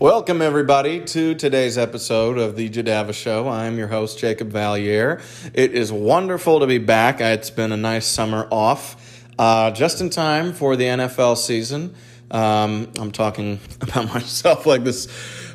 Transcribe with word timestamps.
Welcome, 0.00 0.42
everybody, 0.42 1.04
to 1.06 1.34
today's 1.34 1.76
episode 1.76 2.38
of 2.38 2.54
the 2.54 2.68
Jadava 2.68 3.12
Show. 3.12 3.48
I'm 3.48 3.78
your 3.78 3.88
host, 3.88 4.16
Jacob 4.16 4.52
Valier. 4.52 5.20
It 5.52 5.74
is 5.74 5.90
wonderful 5.90 6.60
to 6.60 6.68
be 6.68 6.78
back. 6.78 7.20
It's 7.20 7.50
been 7.50 7.72
a 7.72 7.76
nice 7.76 8.06
summer 8.06 8.46
off, 8.52 9.26
uh, 9.40 9.72
just 9.72 10.00
in 10.00 10.08
time 10.08 10.52
for 10.52 10.76
the 10.76 10.84
NFL 10.84 11.36
season. 11.36 11.96
Um, 12.30 12.92
I'm 12.96 13.10
talking 13.10 13.58
about 13.80 14.14
myself 14.14 14.66
like 14.66 14.84
this 14.84 15.08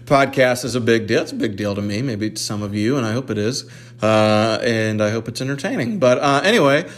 podcast 0.04 0.66
is 0.66 0.76
a 0.76 0.82
big 0.82 1.08
deal. 1.08 1.22
It's 1.22 1.32
a 1.32 1.36
big 1.36 1.56
deal 1.56 1.74
to 1.74 1.82
me, 1.82 2.02
maybe 2.02 2.30
to 2.30 2.42
some 2.42 2.64
of 2.64 2.76
you, 2.76 2.98
and 2.98 3.06
I 3.06 3.14
hope 3.14 3.30
it 3.30 3.38
is. 3.38 3.64
Uh, 4.02 4.60
and 4.62 5.02
I 5.02 5.12
hope 5.12 5.30
it's 5.30 5.40
entertaining. 5.40 6.00
But 6.00 6.18
uh, 6.20 6.42
anyway, 6.44 6.90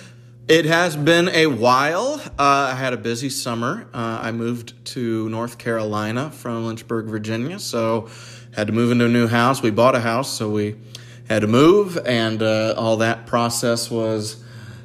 it 0.47 0.65
has 0.65 0.95
been 0.95 1.29
a 1.29 1.47
while. 1.47 2.21
Uh, 2.37 2.69
I 2.71 2.75
had 2.75 2.93
a 2.93 2.97
busy 2.97 3.29
summer. 3.29 3.87
Uh, 3.93 4.19
I 4.21 4.31
moved 4.31 4.85
to 4.87 5.27
North 5.29 5.57
Carolina 5.57 6.29
from 6.29 6.67
Lynchburg, 6.67 7.07
Virginia, 7.07 7.57
so 7.57 8.09
had 8.55 8.67
to 8.67 8.73
move 8.73 8.91
into 8.91 9.05
a 9.05 9.09
new 9.09 9.27
house. 9.27 9.63
We 9.63 9.71
bought 9.71 9.95
a 9.95 9.99
house, 9.99 10.31
so 10.31 10.49
we 10.49 10.75
had 11.27 11.41
to 11.41 11.47
move, 11.47 11.97
and 12.05 12.43
uh, 12.43 12.75
all 12.77 12.97
that 12.97 13.25
process 13.25 13.89
was 13.89 14.43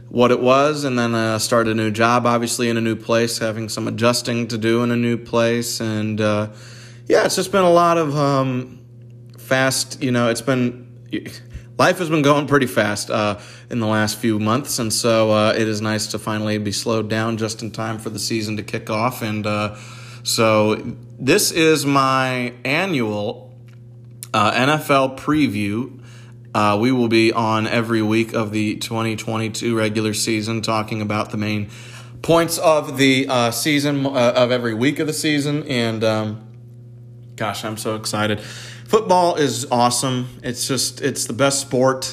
what 0.08 0.30
it 0.30 0.40
was. 0.40 0.84
And 0.84 0.98
then 0.98 1.14
uh, 1.14 1.38
started 1.38 1.72
a 1.72 1.74
new 1.74 1.90
job, 1.90 2.24
obviously 2.24 2.70
in 2.70 2.78
a 2.78 2.80
new 2.80 2.96
place, 2.96 3.36
having 3.36 3.68
some 3.68 3.86
adjusting 3.86 4.48
to 4.48 4.56
do 4.56 4.82
in 4.82 4.90
a 4.90 4.96
new 4.96 5.18
place, 5.18 5.80
and 5.80 6.22
uh, 6.22 6.48
yeah, 7.06 7.26
it's 7.26 7.36
just 7.36 7.52
been 7.52 7.64
a 7.64 7.70
lot 7.70 7.98
of 7.98 8.16
um, 8.16 8.78
fast. 9.36 10.02
You 10.02 10.10
know, 10.10 10.30
it's 10.30 10.40
been 10.40 10.88
life 11.80 11.96
has 11.96 12.10
been 12.10 12.20
going 12.20 12.46
pretty 12.46 12.66
fast 12.66 13.08
uh, 13.10 13.40
in 13.70 13.80
the 13.80 13.86
last 13.86 14.18
few 14.18 14.38
months, 14.38 14.78
and 14.78 14.92
so 14.92 15.30
uh, 15.30 15.54
it 15.56 15.66
is 15.66 15.80
nice 15.80 16.08
to 16.08 16.18
finally 16.18 16.58
be 16.58 16.72
slowed 16.72 17.08
down 17.08 17.38
just 17.38 17.62
in 17.62 17.70
time 17.70 17.98
for 17.98 18.10
the 18.10 18.18
season 18.18 18.58
to 18.58 18.62
kick 18.62 18.90
off. 18.90 19.22
And 19.22 19.46
uh, 19.46 19.76
so 20.22 20.74
this 21.18 21.50
is 21.50 21.86
my 21.86 22.52
annual 22.66 23.56
uh, 24.34 24.52
NFL 24.52 25.18
preview. 25.18 26.02
Uh, 26.54 26.76
we 26.78 26.92
will 26.92 27.08
be 27.08 27.32
on 27.32 27.66
every 27.66 28.02
week 28.02 28.34
of 28.34 28.52
the 28.52 28.76
2022 28.76 29.74
regular 29.74 30.12
season, 30.12 30.60
talking 30.60 31.00
about 31.00 31.30
the 31.30 31.38
main 31.38 31.70
points 32.20 32.58
of 32.58 32.98
the 32.98 33.26
uh, 33.26 33.50
season 33.50 34.04
of 34.04 34.52
every 34.52 34.74
week 34.74 34.98
of 34.98 35.06
the 35.06 35.14
season, 35.14 35.66
and 35.66 36.04
um, 36.04 36.46
gosh, 37.36 37.64
I'm 37.64 37.78
so 37.78 37.96
excited 37.96 38.42
football 38.90 39.36
is 39.36 39.70
awesome. 39.70 40.28
It's 40.42 40.66
just 40.66 41.00
it's 41.00 41.26
the 41.26 41.32
best 41.32 41.60
sport. 41.60 42.12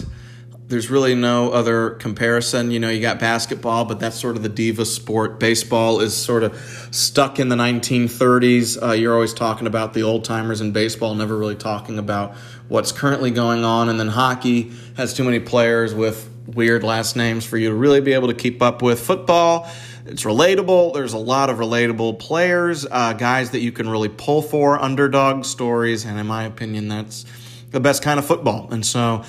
There's 0.67 0.92
really 0.92 1.16
no 1.16 1.50
other 1.52 1.92
comparison. 1.92 2.70
You 2.70 2.80
know, 2.80 2.89
you 2.89 3.02
got 3.02 3.20
basketball, 3.20 3.86
but 3.86 4.00
that's 4.00 4.20
sort 4.20 4.36
of 4.36 4.44
the 4.44 4.50
diva 4.50 4.86
sport. 4.86 5.39
Baseball 5.39 6.02
is 6.02 6.16
sort 6.16 6.44
of 6.44 6.55
stuck 6.92 7.39
in 7.39 7.50
the 7.50 7.55
1930s. 7.55 8.81
Uh, 8.81 8.92
you're 8.92 9.16
always 9.16 9.33
talking 9.33 9.66
about 9.66 9.95
the 9.95 10.03
old 10.03 10.23
timers 10.23 10.61
in 10.61 10.72
baseball, 10.72 11.16
never 11.16 11.36
really 11.36 11.55
talking 11.55 11.98
about 11.98 12.36
what's 12.67 12.92
currently 12.92 13.31
going 13.31 13.64
on. 13.64 13.89
And 13.89 14.00
then 14.00 14.09
hockey 14.09 14.72
has 14.98 15.16
too 15.16 15.23
many 15.23 15.39
players 15.39 15.95
with 15.95 16.30
weird 16.45 16.83
last 16.83 17.16
names 17.16 17.44
for 17.44 17.58
you 17.58 17.70
to 17.70 17.75
really 17.75 18.02
be 18.02 18.14
able 18.14 18.28
to 18.28 18.36
keep 18.36 18.61
up 18.61 18.83
with. 18.83 19.00
Football, 19.00 19.67
it's 20.08 20.23
relatable. 20.23 20.94
There's 20.94 21.13
a 21.13 21.17
lot 21.17 21.50
of 21.50 21.58
relatable 21.58 22.19
players, 22.19 22.86
uh, 22.89 23.13
guys 23.13 23.52
that 23.52 23.59
you 23.59 23.72
can 23.72 23.89
really 23.89 24.09
pull 24.09 24.41
for, 24.41 24.81
underdog 24.81 25.45
stories, 25.45 26.05
and 26.05 26.19
in 26.19 26.27
my 26.27 26.44
opinion, 26.44 26.88
that's 26.88 27.25
the 27.72 27.80
best 27.80 28.02
kind 28.02 28.17
of 28.17 28.25
football. 28.25 28.69
And 28.72 28.86
so, 28.86 29.23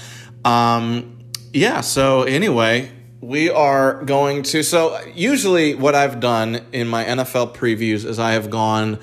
um, 0.44 1.18
yeah. 1.52 1.80
So 1.80 2.22
anyway, 2.22 2.90
we 3.20 3.50
are 3.50 4.04
going 4.04 4.42
to. 4.44 4.62
So 4.62 5.00
usually, 5.14 5.74
what 5.74 5.94
I've 5.94 6.20
done 6.20 6.64
in 6.72 6.88
my 6.88 7.04
NFL 7.04 7.54
previews 7.54 8.04
is 8.04 8.18
I 8.18 8.32
have 8.32 8.50
gone 8.50 9.00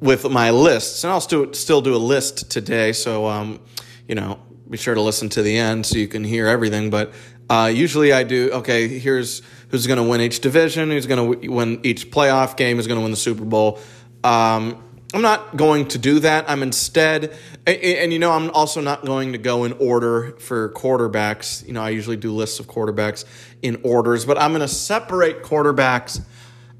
with 0.00 0.28
my 0.28 0.50
lists, 0.50 1.04
and 1.04 1.12
I'll 1.12 1.20
still 1.20 1.52
still 1.54 1.80
do 1.80 1.94
a 1.94 1.98
list 1.98 2.50
today. 2.50 2.92
So, 2.92 3.26
um, 3.26 3.60
you 4.06 4.14
know, 4.14 4.38
be 4.68 4.76
sure 4.76 4.94
to 4.94 5.00
listen 5.00 5.28
to 5.30 5.42
the 5.42 5.56
end 5.56 5.86
so 5.86 5.96
you 5.96 6.08
can 6.08 6.24
hear 6.24 6.46
everything. 6.46 6.90
But 6.90 7.12
uh, 7.48 7.70
usually, 7.72 8.12
I 8.12 8.22
do. 8.22 8.50
Okay, 8.52 8.88
here's 8.98 9.42
who's 9.68 9.86
going 9.86 9.96
to 9.96 10.02
win 10.02 10.20
each 10.20 10.40
division, 10.40 10.90
who's 10.90 11.06
going 11.06 11.40
to 11.40 11.50
win 11.50 11.80
each 11.82 12.10
playoff 12.10 12.56
game, 12.56 12.76
who's 12.76 12.86
going 12.86 12.98
to 12.98 13.02
win 13.02 13.10
the 13.10 13.16
Super 13.16 13.44
Bowl. 13.44 13.78
Um, 14.22 14.82
I'm 15.12 15.22
not 15.22 15.56
going 15.56 15.86
to 15.88 15.98
do 15.98 16.18
that. 16.20 16.50
I'm 16.50 16.62
instead, 16.62 17.36
and, 17.66 17.76
and, 17.76 18.12
you 18.12 18.18
know, 18.18 18.32
I'm 18.32 18.50
also 18.50 18.80
not 18.80 19.04
going 19.04 19.32
to 19.32 19.38
go 19.38 19.62
in 19.62 19.72
order 19.74 20.32
for 20.40 20.70
quarterbacks. 20.70 21.64
You 21.66 21.72
know, 21.72 21.82
I 21.82 21.90
usually 21.90 22.16
do 22.16 22.32
lists 22.32 22.58
of 22.58 22.66
quarterbacks 22.66 23.24
in 23.62 23.80
orders, 23.84 24.24
but 24.24 24.40
I'm 24.40 24.50
going 24.50 24.60
to 24.60 24.68
separate 24.68 25.42
quarterbacks 25.42 26.20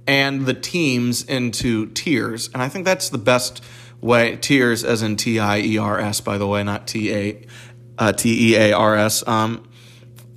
and 0.07 0.47
the 0.47 0.55
teams 0.55 1.23
into 1.23 1.87
tiers. 1.91 2.51
And 2.53 2.61
I 2.61 2.69
think 2.69 2.85
that's 2.85 3.09
the 3.09 3.19
best 3.19 3.63
way. 4.01 4.37
Tiers, 4.37 4.83
as 4.83 5.03
in 5.03 5.17
T 5.17 5.39
I 5.39 5.61
E 5.61 5.79
R 5.79 6.01
S, 6.01 6.21
by 6.21 6.37
the 6.37 6.47
way, 6.47 6.65
not 6.65 6.89
T 6.89 7.15
A 7.15 7.47
uh, 7.99 8.13
T 8.13 8.53
E 8.53 8.57
A 8.57 8.73
R 8.73 8.97
S. 8.97 9.27
Um, 9.29 9.69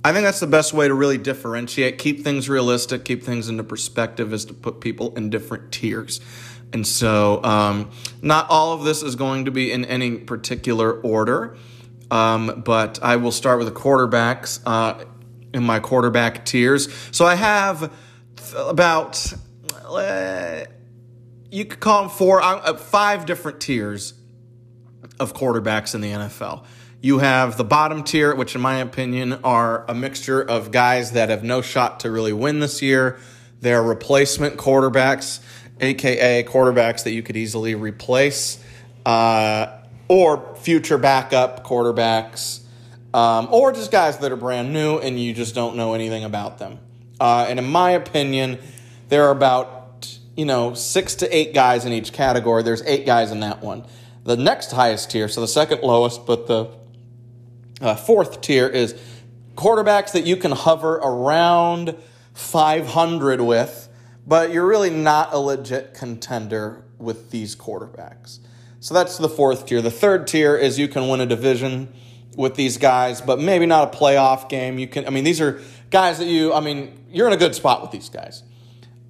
I 0.04 0.12
think 0.12 0.24
that's 0.24 0.40
the 0.40 0.46
best 0.46 0.72
way 0.72 0.86
to 0.86 0.94
really 0.94 1.18
differentiate, 1.18 1.98
keep 1.98 2.22
things 2.22 2.48
realistic, 2.48 3.04
keep 3.04 3.22
things 3.22 3.48
into 3.48 3.64
perspective, 3.64 4.32
is 4.32 4.44
to 4.46 4.54
put 4.54 4.80
people 4.80 5.14
in 5.16 5.28
different 5.28 5.72
tiers. 5.72 6.20
And 6.72 6.86
so, 6.86 7.42
um, 7.42 7.90
not 8.22 8.46
all 8.48 8.72
of 8.72 8.84
this 8.84 9.02
is 9.02 9.16
going 9.16 9.46
to 9.46 9.50
be 9.50 9.72
in 9.72 9.84
any 9.84 10.18
particular 10.18 10.92
order, 11.00 11.56
um, 12.10 12.62
but 12.64 12.98
I 13.02 13.16
will 13.16 13.32
start 13.32 13.58
with 13.58 13.68
the 13.68 13.80
quarterbacks 13.80 14.60
uh, 14.64 15.04
in 15.52 15.64
my 15.64 15.80
quarterback 15.80 16.44
tiers. 16.44 16.88
So 17.10 17.26
I 17.26 17.34
have 17.34 17.92
about, 18.56 19.32
uh, 19.84 20.64
you 21.50 21.64
could 21.64 21.80
call 21.80 22.02
them 22.02 22.10
four, 22.10 22.40
uh, 22.40 22.74
five 22.74 23.26
different 23.26 23.60
tiers 23.60 24.14
of 25.18 25.34
quarterbacks 25.34 25.94
in 25.94 26.00
the 26.00 26.10
NFL. 26.10 26.64
You 27.00 27.18
have 27.18 27.56
the 27.56 27.64
bottom 27.64 28.02
tier, 28.02 28.34
which, 28.34 28.56
in 28.56 28.60
my 28.60 28.78
opinion, 28.78 29.34
are 29.44 29.84
a 29.88 29.94
mixture 29.94 30.42
of 30.42 30.72
guys 30.72 31.12
that 31.12 31.28
have 31.28 31.44
no 31.44 31.62
shot 31.62 32.00
to 32.00 32.10
really 32.10 32.32
win 32.32 32.58
this 32.58 32.82
year. 32.82 33.20
They're 33.60 33.82
replacement 33.82 34.56
quarterbacks, 34.56 35.38
aka 35.80 36.42
quarterbacks 36.42 37.04
that 37.04 37.12
you 37.12 37.22
could 37.22 37.36
easily 37.36 37.76
replace, 37.76 38.62
uh, 39.06 39.68
or 40.08 40.56
future 40.56 40.98
backup 40.98 41.64
quarterbacks, 41.64 42.62
um, 43.14 43.46
or 43.52 43.72
just 43.72 43.92
guys 43.92 44.18
that 44.18 44.32
are 44.32 44.36
brand 44.36 44.72
new 44.72 44.98
and 44.98 45.20
you 45.20 45.32
just 45.32 45.54
don't 45.54 45.76
know 45.76 45.94
anything 45.94 46.24
about 46.24 46.58
them. 46.58 46.80
Uh, 47.20 47.46
and 47.48 47.60
in 47.60 47.68
my 47.68 47.92
opinion, 47.92 48.58
there 49.08 49.24
are 49.26 49.30
about 49.30 50.18
you 50.36 50.44
know 50.44 50.74
six 50.74 51.14
to 51.16 51.36
eight 51.36 51.54
guys 51.54 51.84
in 51.84 51.92
each 51.92 52.12
category. 52.12 52.64
There's 52.64 52.82
eight 52.82 53.06
guys 53.06 53.30
in 53.30 53.38
that 53.40 53.62
one. 53.62 53.84
The 54.24 54.36
next 54.36 54.72
highest 54.72 55.12
tier, 55.12 55.28
so 55.28 55.40
the 55.40 55.48
second 55.48 55.82
lowest, 55.82 56.26
but 56.26 56.48
the 56.48 56.70
uh, 57.80 57.94
fourth 57.94 58.40
tier 58.40 58.66
is 58.66 58.94
quarterbacks 59.54 60.12
that 60.12 60.26
you 60.26 60.36
can 60.36 60.52
hover 60.52 60.94
around 60.94 61.96
500 62.34 63.40
with, 63.40 63.88
but 64.26 64.52
you're 64.52 64.66
really 64.66 64.90
not 64.90 65.32
a 65.32 65.38
legit 65.38 65.94
contender 65.94 66.84
with 66.98 67.30
these 67.30 67.56
quarterbacks. 67.56 68.38
So 68.80 68.94
that's 68.94 69.18
the 69.18 69.28
fourth 69.28 69.66
tier. 69.66 69.82
The 69.82 69.90
third 69.90 70.26
tier 70.26 70.56
is 70.56 70.78
you 70.78 70.88
can 70.88 71.08
win 71.08 71.20
a 71.20 71.26
division 71.26 71.92
with 72.36 72.54
these 72.54 72.76
guys, 72.76 73.20
but 73.20 73.40
maybe 73.40 73.66
not 73.66 73.92
a 73.92 73.96
playoff 73.96 74.48
game. 74.48 74.78
You 74.78 74.86
can, 74.86 75.06
I 75.06 75.10
mean, 75.10 75.24
these 75.24 75.40
are 75.40 75.60
guys 75.90 76.18
that 76.18 76.26
you, 76.26 76.54
I 76.54 76.60
mean, 76.60 77.04
you're 77.10 77.26
in 77.26 77.32
a 77.32 77.38
good 77.38 77.54
spot 77.54 77.82
with 77.82 77.90
these 77.90 78.08
guys. 78.08 78.44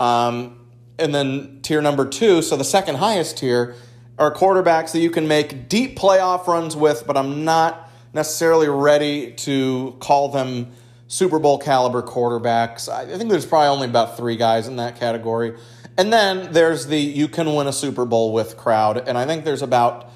Um, 0.00 0.66
and 0.98 1.14
then 1.14 1.60
tier 1.62 1.82
number 1.82 2.06
two, 2.06 2.40
so 2.40 2.56
the 2.56 2.64
second 2.64 2.96
highest 2.96 3.38
tier, 3.38 3.74
are 4.18 4.34
quarterbacks 4.34 4.92
that 4.92 4.98
you 4.98 5.10
can 5.10 5.28
make 5.28 5.68
deep 5.68 5.96
playoff 5.96 6.46
runs 6.46 6.74
with, 6.74 7.06
but 7.06 7.16
I'm 7.16 7.44
not 7.44 7.87
necessarily 8.12 8.68
ready 8.68 9.32
to 9.32 9.96
call 10.00 10.28
them 10.28 10.72
Super 11.08 11.38
Bowl 11.38 11.58
caliber 11.58 12.02
quarterbacks. 12.02 12.88
I 12.88 13.06
think 13.16 13.30
there's 13.30 13.46
probably 13.46 13.68
only 13.68 13.88
about 13.88 14.16
three 14.16 14.36
guys 14.36 14.68
in 14.68 14.76
that 14.76 15.00
category. 15.00 15.56
And 15.96 16.12
then 16.12 16.52
there's 16.52 16.86
the 16.86 16.98
you 16.98 17.28
can 17.28 17.54
win 17.54 17.66
a 17.66 17.72
Super 17.72 18.04
Bowl 18.04 18.32
with 18.32 18.56
crowd. 18.56 19.08
And 19.08 19.18
I 19.18 19.26
think 19.26 19.44
there's 19.44 19.62
about 19.62 20.10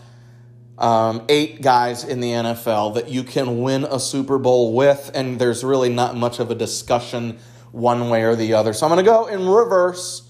um, 0.78 1.24
eight 1.28 1.62
guys 1.62 2.04
in 2.04 2.20
the 2.20 2.30
NFL 2.30 2.94
that 2.94 3.08
you 3.08 3.24
can 3.24 3.62
win 3.62 3.84
a 3.84 3.98
Super 3.98 4.38
Bowl 4.38 4.74
with. 4.74 5.10
And 5.14 5.38
there's 5.38 5.64
really 5.64 5.88
not 5.88 6.16
much 6.16 6.38
of 6.38 6.50
a 6.50 6.54
discussion 6.54 7.38
one 7.72 8.10
way 8.10 8.22
or 8.22 8.36
the 8.36 8.54
other. 8.54 8.72
So 8.72 8.86
I'm 8.86 8.92
going 8.92 9.04
to 9.04 9.10
go 9.10 9.26
in 9.26 9.48
reverse 9.48 10.28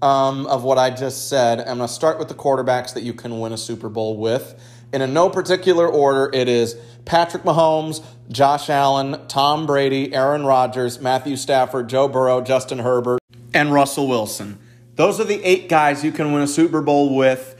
um, 0.00 0.46
of 0.46 0.64
what 0.64 0.78
I 0.78 0.90
just 0.90 1.28
said. 1.28 1.60
I'm 1.60 1.76
going 1.76 1.80
to 1.80 1.88
start 1.88 2.18
with 2.18 2.28
the 2.28 2.34
quarterbacks 2.34 2.94
that 2.94 3.02
you 3.02 3.12
can 3.12 3.40
win 3.40 3.52
a 3.52 3.58
Super 3.58 3.88
Bowl 3.88 4.16
with. 4.16 4.58
And 4.92 5.02
in 5.02 5.12
no 5.12 5.28
particular 5.28 5.86
order, 5.86 6.30
it 6.32 6.48
is 6.48 6.76
Patrick 7.04 7.42
Mahomes, 7.42 8.04
Josh 8.30 8.70
Allen, 8.70 9.26
Tom 9.28 9.66
Brady, 9.66 10.14
Aaron 10.14 10.44
Rodgers, 10.44 11.00
Matthew 11.00 11.36
Stafford, 11.36 11.88
Joe 11.88 12.08
Burrow, 12.08 12.40
Justin 12.40 12.78
Herbert, 12.78 13.20
and 13.52 13.72
Russell 13.72 14.08
Wilson. 14.08 14.58
Those 14.94 15.20
are 15.20 15.24
the 15.24 15.42
eight 15.44 15.68
guys 15.68 16.04
you 16.04 16.12
can 16.12 16.32
win 16.32 16.42
a 16.42 16.46
Super 16.46 16.80
Bowl 16.80 17.14
with. 17.14 17.54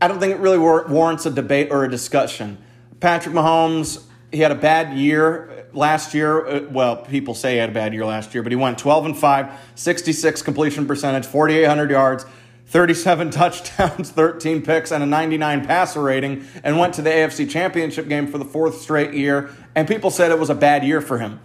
I 0.00 0.08
don't 0.08 0.20
think 0.20 0.34
it 0.34 0.38
really 0.38 0.58
warrants 0.58 1.26
a 1.26 1.30
debate 1.30 1.68
or 1.70 1.84
a 1.84 1.90
discussion. 1.90 2.58
Patrick 3.00 3.34
Mahomes, 3.34 4.02
he 4.30 4.38
had 4.38 4.52
a 4.52 4.56
bad 4.56 4.96
year 4.96 5.66
last 5.72 6.14
year. 6.14 6.46
Uh, 6.46 6.60
well, 6.70 6.96
people 6.96 7.34
say 7.34 7.52
he 7.52 7.58
had 7.58 7.70
a 7.70 7.72
bad 7.72 7.92
year 7.94 8.04
last 8.04 8.34
year, 8.34 8.42
but 8.42 8.52
he 8.52 8.56
went 8.56 8.78
12 8.78 9.06
and 9.06 9.18
5, 9.18 9.60
66 9.74 10.42
completion 10.42 10.86
percentage, 10.86 11.26
4,800 11.26 11.90
yards, 11.90 12.26
37 12.66 13.30
touchdowns, 13.32 14.10
13 14.10 14.62
picks, 14.62 14.90
and 14.90 15.02
a 15.02 15.06
99 15.06 15.66
passer 15.66 16.02
rating, 16.02 16.44
and 16.62 16.78
went 16.78 16.94
to 16.94 17.02
the 17.02 17.10
AFC 17.10 17.48
Championship 17.48 18.08
game 18.08 18.26
for 18.26 18.38
the 18.38 18.44
fourth 18.44 18.80
straight 18.80 19.14
year. 19.14 19.50
And 19.74 19.86
people 19.88 20.10
said 20.10 20.30
it 20.30 20.38
was 20.38 20.50
a 20.50 20.54
bad 20.54 20.84
year 20.84 21.00
for 21.00 21.18
him. 21.18 21.40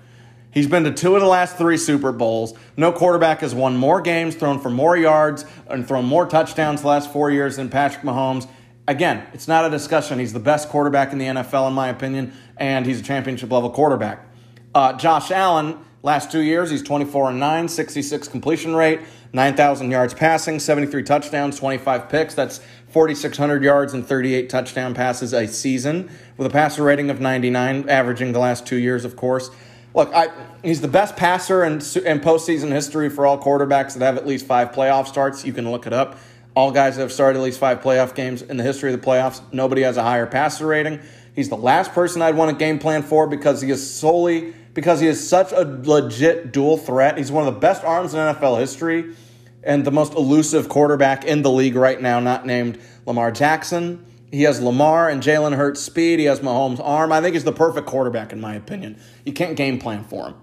He's 0.51 0.67
been 0.67 0.83
to 0.83 0.91
two 0.91 1.15
of 1.15 1.21
the 1.21 1.27
last 1.27 1.57
three 1.57 1.77
Super 1.77 2.11
Bowls. 2.11 2.53
No 2.75 2.91
quarterback 2.91 3.39
has 3.39 3.55
won 3.55 3.77
more 3.77 4.01
games, 4.01 4.35
thrown 4.35 4.59
for 4.59 4.69
more 4.69 4.97
yards, 4.97 5.45
and 5.69 5.87
thrown 5.87 6.05
more 6.05 6.25
touchdowns 6.25 6.81
the 6.81 6.87
last 6.87 7.11
four 7.13 7.31
years 7.31 7.55
than 7.55 7.69
Patrick 7.69 8.03
Mahomes. 8.03 8.49
Again, 8.87 9.25
it's 9.31 9.47
not 9.47 9.63
a 9.63 9.69
discussion. 9.69 10.19
He's 10.19 10.33
the 10.33 10.39
best 10.39 10.67
quarterback 10.67 11.13
in 11.13 11.19
the 11.19 11.25
NFL, 11.25 11.69
in 11.69 11.73
my 11.73 11.87
opinion, 11.87 12.33
and 12.57 12.85
he's 12.85 12.99
a 12.99 13.03
championship 13.03 13.49
level 13.49 13.69
quarterback. 13.69 14.27
Uh, 14.75 14.93
Josh 14.93 15.31
Allen, 15.31 15.77
last 16.03 16.31
two 16.31 16.41
years, 16.41 16.69
he's 16.69 16.81
24 16.81 17.31
and 17.31 17.39
9, 17.39 17.67
66 17.67 18.27
completion 18.27 18.75
rate, 18.75 19.01
9,000 19.33 19.91
yards 19.91 20.13
passing, 20.13 20.59
73 20.59 21.03
touchdowns, 21.03 21.57
25 21.57 22.09
picks. 22.09 22.33
That's 22.33 22.59
4,600 22.89 23.63
yards 23.63 23.93
and 23.93 24.05
38 24.05 24.49
touchdown 24.49 24.93
passes 24.93 25.33
a 25.33 25.47
season 25.47 26.09
with 26.37 26.47
a 26.47 26.49
passer 26.49 26.83
rating 26.83 27.09
of 27.09 27.21
99, 27.21 27.87
averaging 27.89 28.31
the 28.31 28.39
last 28.39 28.65
two 28.65 28.77
years, 28.77 29.05
of 29.05 29.15
course. 29.15 29.49
Look, 29.93 30.13
I, 30.13 30.29
he's 30.63 30.81
the 30.81 30.87
best 30.87 31.15
passer 31.15 31.63
in, 31.63 31.73
in 31.73 32.19
postseason 32.19 32.71
history 32.71 33.09
for 33.09 33.25
all 33.25 33.41
quarterbacks 33.41 33.93
that 33.93 34.05
have 34.05 34.17
at 34.17 34.25
least 34.25 34.45
five 34.45 34.71
playoff 34.71 35.07
starts. 35.07 35.45
You 35.45 35.53
can 35.53 35.69
look 35.69 35.85
it 35.85 35.93
up. 35.93 36.17
All 36.55 36.71
guys 36.71 36.95
that 36.95 37.01
have 37.01 37.11
started 37.11 37.39
at 37.39 37.43
least 37.43 37.59
five 37.59 37.81
playoff 37.81 38.13
games 38.15 38.41
in 38.41 38.57
the 38.57 38.63
history 38.63 38.93
of 38.93 38.99
the 38.99 39.05
playoffs, 39.05 39.41
nobody 39.53 39.83
has 39.83 39.97
a 39.97 40.03
higher 40.03 40.27
passer 40.27 40.67
rating. 40.67 40.99
He's 41.33 41.47
the 41.49 41.57
last 41.57 41.93
person 41.93 42.21
I'd 42.21 42.35
want 42.35 42.51
a 42.51 42.53
game 42.53 42.77
plan 42.77 43.03
for 43.03 43.25
because 43.25 43.61
he 43.61 43.69
is 43.69 43.89
solely 43.89 44.53
because 44.73 44.99
he 44.99 45.07
is 45.07 45.27
such 45.27 45.51
a 45.51 45.63
legit 45.83 46.51
dual 46.51 46.77
threat. 46.77 47.17
He's 47.17 47.31
one 47.31 47.47
of 47.47 47.53
the 47.53 47.59
best 47.59 47.83
arms 47.83 48.13
in 48.13 48.19
NFL 48.19 48.59
history 48.59 49.15
and 49.63 49.85
the 49.85 49.91
most 49.91 50.13
elusive 50.13 50.69
quarterback 50.69 51.25
in 51.25 51.41
the 51.41 51.51
league 51.51 51.75
right 51.75 52.01
now, 52.01 52.19
not 52.19 52.45
named 52.45 52.79
Lamar 53.05 53.31
Jackson. 53.31 54.05
He 54.31 54.43
has 54.43 54.61
Lamar 54.61 55.09
and 55.09 55.21
Jalen 55.21 55.55
Hurts 55.55 55.81
speed. 55.81 56.19
He 56.19 56.25
has 56.25 56.39
Mahomes' 56.39 56.79
arm. 56.81 57.11
I 57.11 57.21
think 57.21 57.33
he's 57.33 57.43
the 57.43 57.51
perfect 57.51 57.85
quarterback, 57.85 58.31
in 58.31 58.39
my 58.39 58.55
opinion. 58.55 58.99
You 59.25 59.33
can't 59.33 59.57
game 59.57 59.77
plan 59.77 60.05
for 60.05 60.29
him. 60.29 60.35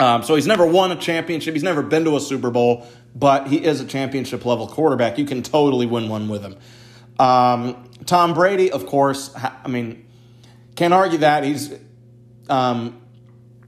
Um, 0.00 0.22
so 0.22 0.34
he's 0.34 0.46
never 0.46 0.66
won 0.66 0.90
a 0.90 0.96
championship. 0.96 1.54
He's 1.54 1.62
never 1.62 1.82
been 1.82 2.04
to 2.04 2.16
a 2.16 2.20
Super 2.20 2.50
Bowl, 2.50 2.86
but 3.14 3.48
he 3.48 3.62
is 3.62 3.80
a 3.80 3.84
championship 3.84 4.44
level 4.46 4.66
quarterback. 4.66 5.18
You 5.18 5.26
can 5.26 5.42
totally 5.42 5.86
win 5.86 6.08
one 6.08 6.28
with 6.28 6.42
him. 6.42 6.56
Um, 7.18 7.90
Tom 8.06 8.32
Brady, 8.32 8.72
of 8.72 8.86
course, 8.86 9.30
I 9.36 9.68
mean, 9.68 10.06
can't 10.74 10.94
argue 10.94 11.18
that. 11.18 11.44
He's, 11.44 11.72
um, 12.48 13.01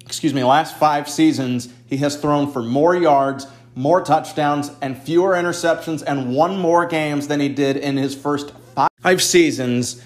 excuse 0.07 0.35
me, 0.35 0.45
last 0.45 0.77
five 0.77 1.09
seasons, 1.09 1.69
he 1.87 1.97
has 1.99 2.17
thrown 2.17 2.51
for 2.51 2.63
more 2.63 2.95
yards, 2.95 3.47
more 3.75 4.03
touchdowns, 4.03 4.71
and 4.81 4.97
fewer 4.97 5.33
interceptions, 5.33 6.03
and 6.07 6.35
won 6.35 6.59
more 6.59 6.87
games 6.87 7.29
than 7.29 7.41
he 7.41 7.49
did 7.49 7.77
in 7.77 7.97
his 7.97 8.15
first 8.15 8.53
five 9.03 9.23
seasons. 9.23 10.03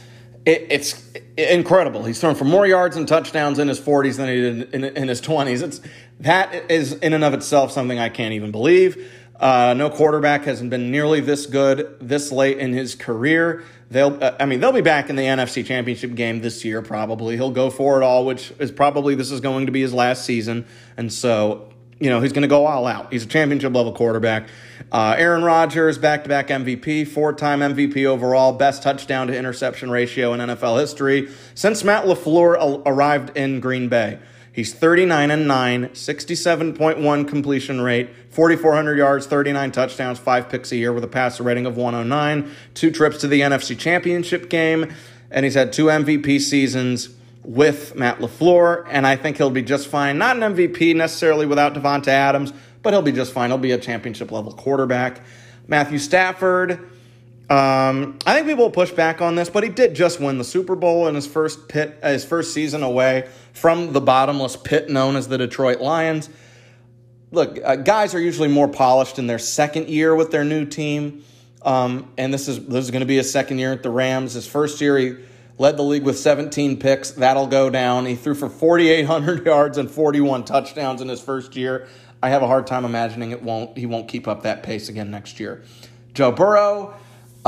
It, 0.47 0.67
it's 0.71 1.13
incredible. 1.37 2.05
He's 2.05 2.21
thrown 2.21 2.35
for 2.35 2.45
more 2.45 2.67
yards 2.67 2.97
and 2.97 3.07
touchdowns 3.07 3.59
in 3.59 3.69
his 3.69 3.81
40s 3.81 4.17
than 4.17 4.29
he 4.29 4.41
did 4.41 4.75
in, 4.75 4.85
in 4.85 5.09
his 5.09 5.21
20s. 5.21 5.63
It's 5.63 5.81
that 6.21 6.71
is 6.71 6.95
in 6.95 7.13
and 7.13 7.23
of 7.23 7.35
itself 7.35 7.71
something 7.71 7.99
I 7.99 8.09
can't 8.09 8.33
even 8.35 8.51
believe. 8.51 9.13
Uh, 9.39 9.73
no 9.77 9.89
quarterback 9.89 10.45
has 10.45 10.61
been 10.63 10.91
nearly 10.91 11.21
this 11.21 11.47
good 11.47 11.97
this 12.01 12.33
late 12.33 12.59
in 12.59 12.73
his 12.73 12.95
career. 12.97 13.63
They'll, 13.91 14.23
uh, 14.23 14.37
I 14.39 14.45
mean, 14.45 14.61
they'll 14.61 14.73
be 14.73 14.83
back 14.83 15.09
in 15.09 15.17
the 15.17 15.23
NFC 15.23 15.65
Championship 15.65 16.15
game 16.15 16.41
this 16.41 16.65
year. 16.65 16.83
Probably 16.83 17.37
he'll 17.37 17.51
go 17.51 17.71
for 17.71 18.01
it 18.01 18.05
all, 18.05 18.27
which 18.27 18.53
is 18.59 18.71
probably 18.71 19.15
this 19.15 19.31
is 19.31 19.41
going 19.41 19.67
to 19.67 19.73
be 19.73 19.81
his 19.81 19.95
last 19.95 20.25
season, 20.25 20.67
and 20.97 21.13
so 21.13 21.69
you 22.01 22.11
know, 22.11 22.21
he's 22.21 22.33
going 22.33 22.43
to 22.43 22.49
go 22.49 22.67
all 22.67 22.87
out. 22.87 23.13
He's 23.13 23.25
a 23.25 23.29
championship 23.29 23.75
level 23.75 23.93
quarterback. 23.93 24.49
Uh, 24.93 25.17
Aaron 25.19 25.43
Rodgers, 25.43 25.99
back 25.99 26.23
to 26.23 26.29
back 26.29 26.49
MVP, 26.49 27.09
four 27.09 27.33
time 27.33 27.61
MVP 27.61 28.07
overall, 28.07 28.53
best 28.53 28.83
touchdown 28.83 29.27
to 29.27 29.37
interception 29.37 29.91
ratio 29.91 30.33
in 30.33 30.41
NFL 30.41 30.81
history 30.81 31.29
since 31.55 31.83
Matt 31.83 32.05
LaFleur 32.05 32.83
arrived 32.87 33.37
in 33.37 33.61
Green 33.61 33.89
Bay. 33.89 34.19
He's 34.59 34.75
39 34.75 35.31
and 35.31 35.47
9, 35.47 35.91
67.1 35.91 37.29
completion 37.29 37.81
rate, 37.81 38.11
4,400 38.31 38.99
yards, 38.99 39.25
39 39.25 39.71
touchdowns, 39.71 40.19
five 40.19 40.49
picks 40.49 40.73
a 40.73 40.77
year 40.77 40.93
with 40.93 41.05
a 41.05 41.07
passer 41.07 41.45
rating 41.45 41.65
of 41.65 41.77
109, 41.77 42.51
two 42.75 42.91
trips 42.91 43.19
to 43.19 43.29
the 43.29 43.43
NFC 43.43 43.79
Championship 43.79 44.51
game, 44.51 44.93
and 45.31 45.45
he's 45.45 45.55
had 45.55 45.73
two 45.73 45.85
MVP 45.85 46.41
seasons 46.41 47.11
with 47.45 47.95
Matt 47.95 48.19
LaFleur, 48.19 48.85
and 48.91 49.07
I 49.07 49.15
think 49.15 49.37
he'll 49.37 49.49
be 49.49 49.63
just 49.63 49.87
fine. 49.87 50.19
Not 50.19 50.35
an 50.35 50.57
MVP 50.57 50.97
necessarily 50.97 51.47
without 51.47 51.75
Davante 51.75 52.09
Adams, 52.09 52.53
but 52.83 52.93
he'll 52.93 53.01
be 53.01 53.13
just 53.13 53.33
fine. 53.33 53.51
He'll 53.51 53.59
be 53.59 53.71
a 53.71 53.79
championship 53.79 54.33
level 54.33 54.51
quarterback. 54.51 55.21
Matthew 55.69 55.99
Stafford, 56.01 56.91
um, 57.51 58.19
I 58.27 58.35
think 58.35 58.47
people 58.47 58.65
will 58.65 58.71
push 58.71 58.91
back 58.91 59.23
on 59.23 59.35
this, 59.35 59.49
but 59.49 59.63
he 59.63 59.71
did 59.71 59.95
just 59.95 60.21
win 60.21 60.37
the 60.37 60.45
Super 60.45 60.77
Bowl 60.77 61.09
in 61.09 61.15
his 61.15 61.27
first 61.27 61.67
pit, 61.67 61.99
uh, 62.03 62.11
his 62.11 62.25
first 62.25 62.53
season 62.53 62.83
away 62.83 63.27
from 63.55 63.95
the 63.95 64.03
bottomless 64.03 64.57
pit 64.57 64.91
known 64.91 65.17
as 65.17 65.29
the 65.29 65.39
Detroit 65.39 65.81
Lions. 65.81 66.29
Look, 67.31 67.59
uh, 67.65 67.77
guys 67.77 68.15
are 68.15 68.21
usually 68.21 68.49
more 68.49 68.69
polished 68.69 69.19
in 69.19 69.27
their 69.27 69.39
second 69.39 69.89
year 69.89 70.15
with 70.15 70.31
their 70.31 70.45
new 70.45 70.67
team, 70.67 71.25
um, 71.63 72.13
and 72.19 72.35
this 72.35 72.49
is 72.49 72.67
this 72.67 72.85
is 72.85 72.91
going 72.91 73.01
to 73.01 73.07
be 73.07 73.17
his 73.17 73.33
second 73.33 73.59
year 73.59 73.73
at 73.73 73.83
the 73.83 73.91
Rams. 73.91 74.35
His 74.35 74.47
first 74.47 74.81
year, 74.83 74.99
he 74.99 75.17
led 75.57 75.79
the 75.79 75.83
league 75.83 76.05
with 76.05 76.19
17 76.19 76.79
picks. 76.79 77.13
That'll 77.13 77.47
go 77.47 77.71
down. 77.71 78.05
He 78.05 78.15
threw 78.15 78.35
for 78.35 78.51
4,800 78.51 79.47
yards 79.47 79.79
and 79.79 79.91
41 79.91 80.45
touchdowns 80.45 81.01
in 81.01 81.09
his 81.09 81.21
first 81.21 81.57
year. 81.57 81.89
I 82.23 82.29
have 82.29 82.43
a 82.43 82.47
hard 82.47 82.67
time 82.67 82.85
imagining 82.85 83.31
it 83.31 83.43
won't. 83.43 83.79
He 83.79 83.87
won't 83.87 84.09
keep 84.09 84.29
up 84.29 84.43
that 84.43 84.63
pace 84.63 84.91
again 84.91 85.11
next 85.11 85.41
year. 85.41 85.63
Joe 86.13 86.33
Burrow, 86.33 86.95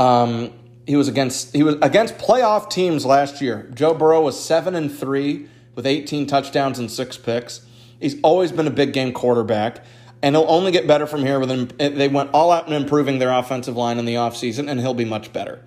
um, 0.01 0.51
he 0.87 0.95
was 0.95 1.07
against 1.07 1.53
he 1.53 1.61
was 1.61 1.75
against 1.81 2.17
playoff 2.17 2.69
teams 2.69 3.05
last 3.05 3.39
year. 3.39 3.69
Joe 3.73 3.93
Burrow 3.93 4.21
was 4.21 4.43
seven 4.43 4.73
and 4.75 4.91
three 4.91 5.47
with 5.75 5.85
18 5.85 6.25
touchdowns 6.25 6.79
and 6.79 6.89
six 6.89 7.17
picks. 7.17 7.61
He's 7.99 8.19
always 8.23 8.51
been 8.51 8.65
a 8.65 8.71
big 8.71 8.93
game 8.93 9.13
quarterback, 9.13 9.85
and 10.23 10.35
he'll 10.35 10.49
only 10.49 10.71
get 10.71 10.87
better 10.87 11.05
from 11.05 11.23
here. 11.23 11.39
With 11.39 11.51
him, 11.51 11.67
they 11.77 12.07
went 12.07 12.31
all 12.33 12.51
out 12.51 12.67
in 12.67 12.73
improving 12.73 13.19
their 13.19 13.31
offensive 13.31 13.77
line 13.77 13.99
in 13.99 14.05
the 14.05 14.15
offseason, 14.15 14.69
and 14.69 14.79
he'll 14.79 14.95
be 14.95 15.05
much 15.05 15.31
better. 15.31 15.63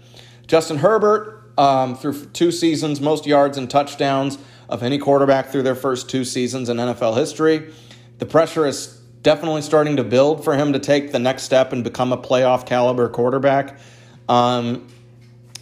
Justin 0.49 0.79
Herbert, 0.79 1.53
um, 1.57 1.95
through 1.95 2.27
two 2.27 2.51
seasons, 2.51 3.01
most 3.01 3.27
yards 3.27 3.57
and 3.57 3.71
touchdowns 3.71 4.39
of 4.69 4.83
any 4.83 4.99
quarterback 4.99 5.47
through 5.47 5.63
their 5.63 5.77
first 5.77 6.11
two 6.11 6.25
seasons 6.25 6.69
in 6.69 6.79
NFL 6.79 7.17
history. 7.17 7.73
The 8.19 8.27
pressure 8.27 8.67
is 8.67 9.01
definitely 9.23 9.63
starting 9.63 9.97
to 9.97 10.05
build 10.05 10.43
for 10.43 10.57
him 10.57 10.73
to 10.73 10.81
take 10.81 11.13
the 11.13 11.21
next 11.21 11.45
step 11.45 11.73
and 11.73 11.85
become 11.85 12.13
a 12.13 12.19
playoff 12.19 12.67
caliber 12.67 13.09
quarterback. 13.09 13.79
Um, 14.29 14.89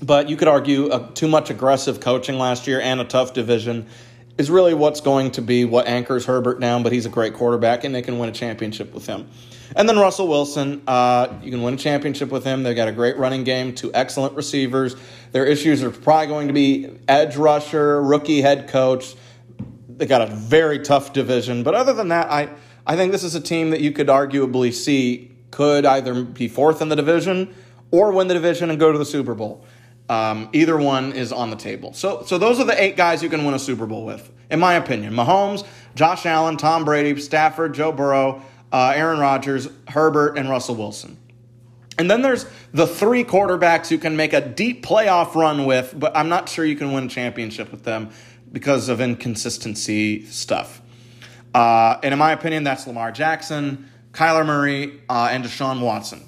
but 0.02 0.28
you 0.28 0.36
could 0.36 0.48
argue 0.48 0.88
uh, 0.88 1.10
too 1.12 1.28
much 1.28 1.50
aggressive 1.50 2.00
coaching 2.00 2.38
last 2.38 2.66
year 2.66 2.80
and 2.80 3.00
a 3.00 3.04
tough 3.04 3.32
division 3.32 3.86
is 4.38 4.50
really 4.50 4.74
what's 4.74 5.00
going 5.00 5.30
to 5.32 5.42
be 5.42 5.64
what 5.64 5.86
anchors 5.86 6.26
Herbert 6.26 6.60
down. 6.60 6.82
But 6.82 6.92
he's 6.92 7.06
a 7.06 7.10
great 7.10 7.34
quarterback, 7.34 7.84
and 7.84 7.94
they 7.94 8.02
can 8.02 8.18
win 8.18 8.28
a 8.28 8.32
championship 8.32 8.92
with 8.92 9.06
him. 9.06 9.28
And 9.74 9.88
then 9.88 9.98
Russell 9.98 10.28
Wilson, 10.28 10.82
uh, 10.86 11.28
you 11.42 11.50
can 11.50 11.62
win 11.62 11.74
a 11.74 11.78
championship 11.78 12.30
with 12.30 12.44
him. 12.44 12.62
They've 12.62 12.76
got 12.76 12.88
a 12.88 12.92
great 12.92 13.16
running 13.16 13.44
game, 13.44 13.74
two 13.74 13.90
excellent 13.94 14.34
receivers. 14.34 14.96
Their 15.32 15.46
issues 15.46 15.82
are 15.82 15.90
probably 15.90 16.26
going 16.26 16.48
to 16.48 16.52
be 16.52 16.90
edge 17.08 17.36
rusher, 17.36 18.02
rookie 18.02 18.42
head 18.42 18.68
coach. 18.68 19.14
They 19.88 20.06
got 20.06 20.22
a 20.22 20.26
very 20.26 20.80
tough 20.80 21.12
division. 21.12 21.62
But 21.62 21.74
other 21.74 21.94
than 21.94 22.08
that, 22.08 22.30
I, 22.30 22.50
I 22.86 22.96
think 22.96 23.12
this 23.12 23.24
is 23.24 23.34
a 23.34 23.40
team 23.40 23.70
that 23.70 23.80
you 23.80 23.92
could 23.92 24.08
arguably 24.08 24.72
see 24.74 25.30
could 25.50 25.86
either 25.86 26.22
be 26.22 26.48
fourth 26.48 26.82
in 26.82 26.88
the 26.88 26.96
division 26.96 27.54
or 27.92 28.10
win 28.10 28.26
the 28.26 28.34
division 28.34 28.70
and 28.70 28.80
go 28.80 28.90
to 28.90 28.98
the 28.98 29.04
Super 29.04 29.34
Bowl. 29.34 29.64
Um, 30.08 30.48
either 30.52 30.76
one 30.76 31.12
is 31.12 31.32
on 31.32 31.50
the 31.50 31.56
table. 31.56 31.92
So, 31.92 32.24
so 32.26 32.36
those 32.36 32.58
are 32.58 32.64
the 32.64 32.82
eight 32.82 32.96
guys 32.96 33.22
you 33.22 33.28
can 33.28 33.44
win 33.44 33.54
a 33.54 33.58
Super 33.58 33.86
Bowl 33.86 34.04
with, 34.04 34.32
in 34.50 34.58
my 34.58 34.74
opinion. 34.74 35.14
Mahomes, 35.14 35.64
Josh 35.94 36.26
Allen, 36.26 36.56
Tom 36.56 36.84
Brady, 36.84 37.18
Stafford, 37.20 37.74
Joe 37.74 37.92
Burrow, 37.92 38.42
uh, 38.72 38.92
Aaron 38.96 39.20
Rodgers, 39.20 39.68
Herbert, 39.88 40.36
and 40.36 40.50
Russell 40.50 40.74
Wilson. 40.74 41.18
And 41.98 42.10
then 42.10 42.22
there's 42.22 42.46
the 42.72 42.86
three 42.86 43.22
quarterbacks 43.22 43.90
you 43.90 43.98
can 43.98 44.16
make 44.16 44.32
a 44.32 44.40
deep 44.40 44.84
playoff 44.84 45.34
run 45.34 45.66
with, 45.66 45.94
but 45.96 46.16
I'm 46.16 46.28
not 46.28 46.48
sure 46.48 46.64
you 46.64 46.76
can 46.76 46.92
win 46.92 47.04
a 47.04 47.08
championship 47.08 47.70
with 47.70 47.84
them 47.84 48.10
because 48.50 48.88
of 48.88 49.00
inconsistency 49.00 50.26
stuff. 50.26 50.80
Uh, 51.54 51.98
and 52.02 52.12
in 52.12 52.18
my 52.18 52.32
opinion, 52.32 52.64
that's 52.64 52.86
Lamar 52.86 53.12
Jackson, 53.12 53.90
Kyler 54.12 54.44
Murray, 54.44 55.02
uh, 55.08 55.28
and 55.30 55.44
Deshaun 55.44 55.80
Watson. 55.80 56.22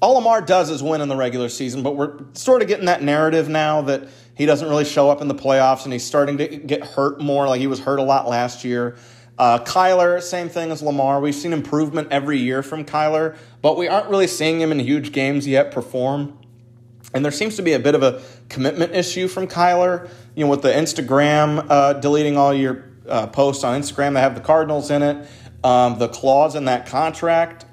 All 0.00 0.14
Lamar 0.14 0.40
does 0.40 0.70
is 0.70 0.82
win 0.82 1.02
in 1.02 1.08
the 1.08 1.16
regular 1.16 1.50
season, 1.50 1.82
but 1.82 1.94
we're 1.94 2.18
sort 2.32 2.62
of 2.62 2.68
getting 2.68 2.86
that 2.86 3.02
narrative 3.02 3.50
now 3.50 3.82
that 3.82 4.08
he 4.34 4.46
doesn't 4.46 4.66
really 4.66 4.86
show 4.86 5.10
up 5.10 5.20
in 5.20 5.28
the 5.28 5.34
playoffs 5.34 5.84
and 5.84 5.92
he's 5.92 6.04
starting 6.04 6.38
to 6.38 6.48
get 6.48 6.82
hurt 6.82 7.20
more. 7.20 7.46
Like 7.46 7.60
he 7.60 7.66
was 7.66 7.80
hurt 7.80 7.98
a 7.98 8.02
lot 8.02 8.26
last 8.26 8.64
year. 8.64 8.96
Uh, 9.38 9.58
Kyler, 9.58 10.22
same 10.22 10.48
thing 10.48 10.70
as 10.70 10.82
Lamar. 10.82 11.20
We've 11.20 11.34
seen 11.34 11.52
improvement 11.52 12.08
every 12.10 12.38
year 12.38 12.62
from 12.62 12.84
Kyler, 12.84 13.36
but 13.60 13.76
we 13.76 13.88
aren't 13.88 14.08
really 14.08 14.26
seeing 14.26 14.60
him 14.60 14.72
in 14.72 14.78
huge 14.78 15.12
games 15.12 15.46
yet 15.46 15.70
perform. 15.70 16.38
And 17.12 17.22
there 17.22 17.32
seems 17.32 17.56
to 17.56 17.62
be 17.62 17.72
a 17.74 17.78
bit 17.78 17.94
of 17.94 18.02
a 18.02 18.22
commitment 18.48 18.94
issue 18.94 19.28
from 19.28 19.46
Kyler. 19.46 20.08
You 20.34 20.44
know, 20.44 20.50
with 20.50 20.62
the 20.62 20.70
Instagram 20.70 21.66
uh, 21.68 21.94
deleting 21.94 22.38
all 22.38 22.54
your 22.54 22.86
uh, 23.06 23.26
posts 23.26 23.64
on 23.64 23.80
Instagram 23.80 24.14
that 24.14 24.20
have 24.20 24.34
the 24.34 24.40
Cardinals 24.40 24.90
in 24.90 25.02
it, 25.02 25.28
um, 25.62 25.98
the 25.98 26.08
clause 26.08 26.54
in 26.54 26.66
that 26.66 26.86
contract 26.86 27.66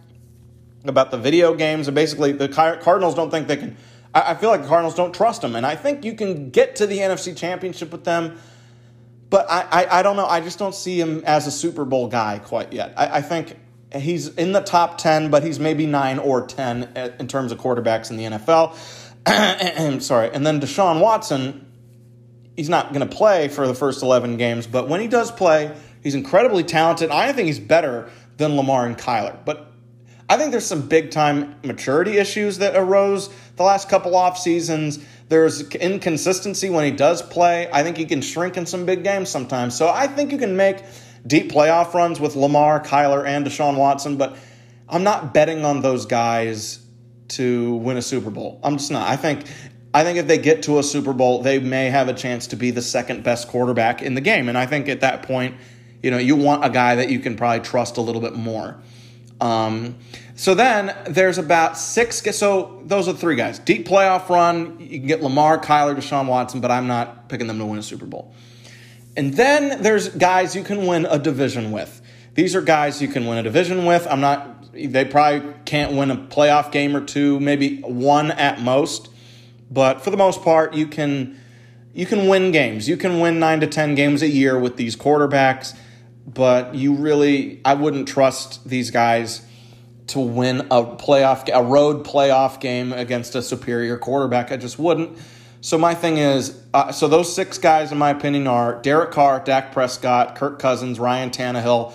about 0.90 1.12
the 1.12 1.18
video 1.18 1.54
games, 1.56 1.88
and 1.88 1.96
basically 1.96 2.32
the 2.32 2.48
Cardinals 2.48 3.16
don't 3.16 3.32
think 3.32 3.48
they 3.48 3.58
can. 3.58 3.78
I 4.14 4.36
feel 4.36 4.50
like 4.50 4.62
the 4.62 4.68
Cardinals 4.68 4.96
don't 4.96 5.14
trust 5.14 5.44
him, 5.44 5.56
and 5.56 5.66
I 5.66 5.76
think 5.76 6.04
you 6.04 6.14
can 6.14 6.50
get 6.50 6.78
to 6.78 6.88
the 6.88 6.98
NFC 7.00 7.36
Championship 7.36 7.92
with 7.92 8.04
them. 8.04 8.40
But 9.30 9.50
I, 9.50 9.62
I, 9.62 10.00
I 10.00 10.04
don't 10.04 10.16
know. 10.16 10.26
I 10.26 10.40
just 10.40 10.58
don't 10.58 10.74
see 10.74 11.00
him 11.00 11.24
as 11.26 11.48
a 11.48 11.52
Super 11.52 11.86
Bowl 11.86 12.08
guy 12.08 12.40
quite 12.40 12.72
yet. 12.72 12.94
I, 12.96 13.18
I 13.18 13.22
think 13.22 13.58
he's 13.94 14.30
in 14.36 14.54
the 14.54 14.62
top 14.62 14.98
10, 14.98 15.30
but 15.30 15.44
he's 15.44 15.60
maybe 15.60 15.86
9 15.86 16.20
or 16.20 16.46
10 16.46 17.16
in 17.20 17.28
terms 17.28 17.52
of 17.52 17.60
quarterbacks 17.60 18.10
in 18.10 18.18
the 18.18 18.24
NFL. 18.24 18.76
I'm 19.26 20.00
Sorry. 20.02 20.30
And 20.34 20.46
then 20.46 20.62
Deshaun 20.62 21.02
Watson, 21.02 21.70
he's 22.56 22.70
not 22.70 22.94
going 22.94 23.08
to 23.08 23.16
play 23.16 23.50
for 23.50 23.68
the 23.68 23.76
first 23.76 24.02
11 24.02 24.38
games, 24.38 24.68
but 24.68 24.88
when 24.88 25.02
he 25.02 25.08
does 25.08 25.32
play, 25.32 25.76
he's 26.02 26.16
incredibly 26.16 26.64
talented. 26.64 27.12
I 27.12 27.34
think 27.34 27.48
he's 27.48 27.60
better 27.60 28.10
than 28.38 28.56
Lamar 28.56 28.86
and 28.86 28.98
Kyler. 28.98 29.38
But 29.46 29.72
I 30.30 30.38
think 30.38 30.52
there's 30.52 30.66
some 30.66 30.88
big 30.88 31.12
time 31.12 31.56
maturity 31.64 32.18
issues 32.18 32.58
that 32.58 32.76
arose 32.76 33.30
the 33.56 33.64
last 33.64 33.90
couple 33.90 34.16
off 34.16 34.38
seasons. 34.38 35.00
There's 35.30 35.62
inconsistency 35.72 36.70
when 36.70 36.84
he 36.84 36.92
does 36.92 37.22
play. 37.22 37.70
I 37.72 37.84
think 37.84 37.98
he 37.98 38.06
can 38.06 38.22
shrink 38.22 38.58
in 38.58 38.66
some 38.66 38.86
big 38.86 39.04
games 39.04 39.30
sometimes. 39.30 39.78
So 39.78 39.88
I 39.88 40.08
think 40.08 40.32
you 40.32 40.38
can 40.38 40.58
make 40.58 40.84
deep 41.26 41.52
playoff 41.52 41.94
runs 41.94 42.20
with 42.20 42.36
Lamar, 42.36 42.82
Kyler, 42.82 43.26
and 43.26 43.46
Deshaun 43.46 43.78
Watson, 43.78 44.18
but 44.18 44.38
I'm 44.90 45.04
not 45.04 45.34
betting 45.34 45.66
on 45.66 45.82
those 45.82 46.06
guys 46.06 46.80
to 47.30 47.76
win 47.76 47.98
a 47.98 48.02
Super 48.02 48.30
Bowl. 48.30 48.60
I'm 48.64 48.78
just 48.78 48.92
not. 48.92 49.10
I 49.10 49.16
think 49.16 49.46
I 49.94 50.04
think 50.04 50.18
if 50.18 50.28
they 50.28 50.38
get 50.38 50.64
to 50.64 50.80
a 50.80 50.84
Super 50.84 51.14
Bowl, 51.14 51.42
they 51.42 51.60
may 51.60 51.90
have 51.90 52.08
a 52.08 52.14
chance 52.14 52.48
to 52.48 52.56
be 52.56 52.72
the 52.72 52.82
second 52.82 53.24
best 53.24 53.48
quarterback 53.48 54.02
in 54.02 54.14
the 54.14 54.22
game. 54.22 54.50
And 54.50 54.58
I 54.58 54.66
think 54.66 54.90
at 54.90 55.02
that 55.02 55.24
point, 55.24 55.56
you 56.04 56.12
know, 56.12 56.18
you 56.18 56.36
want 56.36 56.64
a 56.64 56.70
guy 56.70 56.96
that 56.96 57.10
you 57.10 57.20
can 57.20 57.36
probably 57.36 57.66
trust 57.66 57.98
a 57.98 58.02
little 58.02 58.22
bit 58.22 58.36
more. 58.36 58.78
Um, 59.40 59.96
so 60.36 60.56
then 60.56 60.96
there's 61.08 61.38
about 61.38 61.78
six. 61.78 62.22
So 62.36 62.82
those 62.86 63.08
are 63.08 63.14
the 63.14 63.20
three 63.20 63.36
guys. 63.36 63.60
Deep 63.60 63.88
playoff 63.88 64.30
run. 64.30 64.80
You 64.80 65.00
can 65.00 65.08
get 65.08 65.22
Lamar, 65.22 65.60
Kyler, 65.60 65.96
Deshaun 65.96 66.28
Watson, 66.28 66.62
but 66.62 66.72
I'm 66.72 66.88
not 66.88 67.30
picking 67.30 67.48
them 67.48 67.60
to 67.60 67.66
win 67.66 67.80
a 67.80 67.84
Super 67.84 68.06
Bowl. 68.06 68.34
And 69.16 69.34
then 69.34 69.82
there's 69.82 70.10
guys 70.10 70.56
you 70.56 70.64
can 70.64 70.86
win 70.86 71.06
a 71.06 71.18
division 71.18 71.72
with. 71.72 72.02
These 72.36 72.56
are 72.56 72.62
guys 72.62 73.02
you 73.02 73.08
can 73.08 73.26
win 73.26 73.40
a 73.40 73.44
division 73.44 73.86
with. 73.86 74.06
I'm 74.08 74.22
not. 74.22 74.72
They 74.74 75.06
probably 75.06 75.54
can't 75.66 75.94
win 75.94 76.12
a 76.12 76.16
playoff 76.16 76.72
game 76.72 76.96
or 76.96 77.02
two, 77.02 77.40
maybe 77.40 77.82
one 77.82 78.30
at 78.30 78.62
most. 78.62 79.10
But 79.72 80.04
for 80.04 80.12
the 80.12 80.18
most 80.18 80.44
part, 80.44 80.76
you 80.76 80.86
can 80.86 81.40
you 81.96 82.06
can 82.06 82.28
win 82.28 82.52
games. 82.52 82.88
You 82.88 82.96
can 82.96 83.20
win 83.20 83.40
nine 83.40 83.60
to 83.62 83.68
ten 83.68 83.96
games 83.96 84.22
a 84.22 84.30
year 84.30 84.58
with 84.58 84.78
these 84.78 84.96
quarterbacks 84.96 85.76
but 86.28 86.76
you 86.76 86.94
really, 86.94 87.62
I 87.64 87.74
wouldn't 87.74 88.08
trust 88.08 88.68
these 88.68 88.92
guys 88.92 89.42
to 90.08 90.20
win 90.20 90.62
a 90.72 90.84
playoff, 90.84 91.50
a 91.54 91.64
road 91.64 92.06
playoff 92.06 92.60
game 92.60 92.92
against 92.94 93.36
a 93.36 93.42
superior 93.42 93.98
quarterback. 93.98 94.52
I 94.52 94.58
just 94.58 94.78
wouldn't. 94.78 95.18
So 95.62 95.78
my 95.78 95.96
thing 95.96 96.18
is, 96.18 96.62
uh, 96.74 96.92
so 96.92 97.08
those 97.08 97.34
six 97.34 97.58
guys, 97.58 97.92
in 97.92 97.98
my 97.98 98.12
opinion, 98.12 98.48
are 98.48 98.82
Derek 98.82 99.12
Carr, 99.12 99.40
Dak 99.40 99.72
Prescott, 99.72 100.36
Kirk 100.36 100.60
Cousins, 100.60 101.00
Ryan 101.00 101.30
Tannehill, 101.30 101.94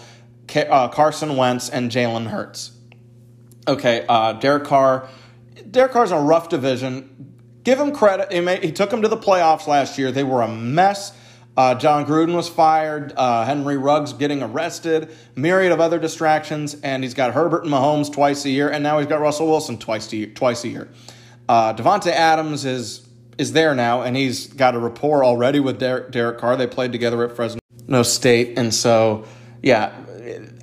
uh, 0.56 0.88
Carson 0.88 1.36
Wentz, 1.36 1.68
and 1.68 1.90
Jalen 1.90 2.26
Hurts. 2.26 2.72
Okay, 3.68 4.04
uh, 4.08 4.32
Derek 4.34 4.64
Carr. 4.64 5.08
Derek 5.70 5.92
Carr's 5.92 6.10
in 6.10 6.18
a 6.18 6.22
rough 6.22 6.48
division. 6.48 7.34
Give 7.62 7.78
him 7.78 7.92
credit. 7.92 8.32
He, 8.32 8.66
he 8.66 8.72
took 8.72 8.92
him 8.92 9.02
to 9.02 9.08
the 9.08 9.16
playoffs 9.16 9.66
last 9.66 9.96
year. 9.96 10.10
They 10.10 10.24
were 10.24 10.42
a 10.42 10.48
mess. 10.48 11.16
Uh, 11.56 11.74
Jon 11.74 12.06
Gruden 12.06 12.34
was 12.34 12.48
fired. 12.48 13.12
Uh, 13.14 13.44
Henry 13.44 13.76
Ruggs 13.76 14.12
getting 14.14 14.42
arrested. 14.42 15.14
Myriad 15.36 15.72
of 15.72 15.80
other 15.80 15.98
distractions, 15.98 16.74
and 16.82 17.02
he's 17.02 17.14
got 17.14 17.34
Herbert 17.34 17.64
and 17.64 17.72
Mahomes 17.72 18.10
twice 18.12 18.44
a 18.44 18.50
year, 18.50 18.70
and 18.70 18.82
now 18.82 18.98
he's 18.98 19.08
got 19.08 19.20
Russell 19.20 19.48
Wilson 19.48 19.78
twice 19.78 20.10
a 20.12 20.16
year. 20.16 20.26
Twice 20.28 20.64
a 20.64 20.68
year. 20.68 20.88
Uh, 21.48 21.74
Davante 21.74 22.10
Adams 22.10 22.64
is 22.64 23.06
is 23.38 23.52
there 23.52 23.74
now, 23.74 24.02
and 24.02 24.16
he's 24.16 24.46
got 24.46 24.74
a 24.74 24.78
rapport 24.78 25.24
already 25.24 25.58
with 25.60 25.78
Derek, 25.78 26.10
Derek 26.10 26.38
Carr. 26.38 26.56
They 26.56 26.66
played 26.66 26.92
together 26.92 27.22
at 27.24 27.34
Fresno 27.36 28.02
State, 28.02 28.58
and 28.58 28.72
so 28.72 29.24
yeah, 29.62 29.92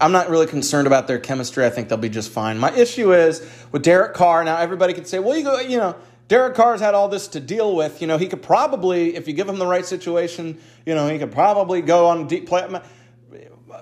I'm 0.01 0.11
not 0.11 0.29
really 0.29 0.47
concerned 0.47 0.87
about 0.87 1.07
their 1.07 1.19
chemistry. 1.19 1.65
I 1.65 1.69
think 1.69 1.89
they'll 1.89 1.97
be 1.97 2.09
just 2.09 2.31
fine. 2.31 2.57
My 2.57 2.71
issue 2.75 3.13
is 3.13 3.47
with 3.71 3.83
Derek 3.83 4.15
Carr. 4.15 4.43
Now 4.43 4.57
everybody 4.57 4.93
could 4.93 5.07
say, 5.07 5.19
well, 5.19 5.37
you 5.37 5.43
go, 5.43 5.59
you 5.59 5.77
know 5.77 5.95
Derek 6.29 6.53
Carr's 6.53 6.79
had 6.79 6.93
all 6.93 7.09
this 7.09 7.27
to 7.29 7.39
deal 7.39 7.75
with. 7.75 8.01
You 8.01 8.07
know, 8.07 8.19
he 8.19 8.27
could 8.27 8.43
probably, 8.43 9.15
if 9.15 9.27
you 9.27 9.33
give 9.33 9.49
him 9.49 9.57
the 9.57 9.65
right 9.65 9.85
situation, 9.85 10.59
you 10.85 10.93
know, 10.93 11.09
he 11.09 11.17
could 11.17 11.31
probably 11.31 11.81
go 11.81 12.05
on 12.05 12.27
deep 12.27 12.47
play. 12.47 12.67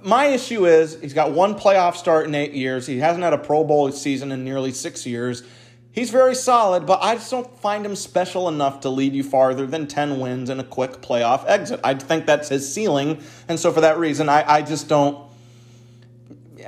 My 0.02 0.28
issue 0.28 0.66
is 0.66 0.98
he's 1.02 1.14
got 1.14 1.34
one 1.34 1.56
playoff 1.56 1.96
start 1.96 2.26
in 2.26 2.34
eight 2.34 2.54
years. 2.54 2.88
He 2.88 3.00
hasn't 3.00 3.24
had 3.24 3.34
a 3.34 3.38
Pro 3.38 3.66
Bowl 3.66 3.92
season 3.92 4.32
in 4.32 4.46
nearly 4.46 4.72
six 4.72 5.06
years. 5.06 5.44
He's 5.92 6.10
very 6.10 6.36
solid, 6.36 6.86
but 6.86 7.04
I 7.04 7.16
just 7.16 7.30
don't 7.30 7.60
find 7.60 7.86
him 7.86 7.98
special 7.98 8.48
enough 8.48 8.80
to 8.82 8.90
lead 8.90 9.14
you 9.14 9.24
farther 9.24 9.66
than 9.66 9.86
10 9.86 10.20
wins 10.20 10.50
and 10.50 10.62
a 10.62 10.64
quick 10.64 11.02
playoff 11.02 11.44
exit. 11.48 11.82
I 11.84 11.96
think 11.96 12.26
that's 12.26 12.48
his 12.48 12.72
ceiling. 12.72 13.22
And 13.50 13.60
so 13.60 13.74
for 13.74 13.82
that 13.82 13.98
reason, 13.98 14.30
I, 14.30 14.50
I 14.50 14.62
just 14.62 14.88
don't. 14.88 15.28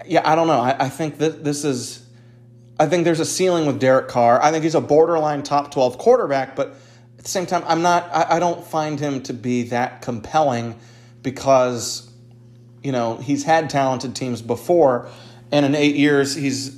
Yeah, 0.06 0.30
I 0.30 0.36
don't 0.36 0.48
know. 0.48 0.60
I, 0.60 0.86
I 0.86 0.90
think 0.90 1.20
that 1.20 1.46
this 1.46 1.64
is 1.64 2.09
I 2.80 2.88
think 2.88 3.04
there's 3.04 3.20
a 3.20 3.26
ceiling 3.26 3.66
with 3.66 3.80
Derek 3.80 4.08
Carr. 4.08 4.42
I 4.42 4.52
think 4.52 4.64
he's 4.64 4.76
a 4.76 4.82
borderline 4.82 5.44
top 5.44 5.72
12 5.72 5.98
quarterback, 5.98 6.56
but 6.56 6.76
at 7.18 7.26
the 7.26 7.30
same 7.30 7.46
time, 7.46 7.64
I'm 7.68 7.82
not, 7.82 8.10
I, 8.14 8.38
I 8.38 8.40
don't 8.40 8.66
find 8.66 8.98
him 8.98 9.22
to 9.24 9.34
be 9.34 9.64
that 9.64 10.02
compelling 10.02 10.80
because, 11.22 12.10
you 12.82 12.94
know, 12.94 13.18
he's 13.18 13.44
had 13.44 13.70
talented 13.70 14.16
teams 14.16 14.42
before, 14.42 15.10
and 15.52 15.66
in 15.66 15.76
eight 15.76 15.98
years, 15.98 16.34
he's 16.34 16.70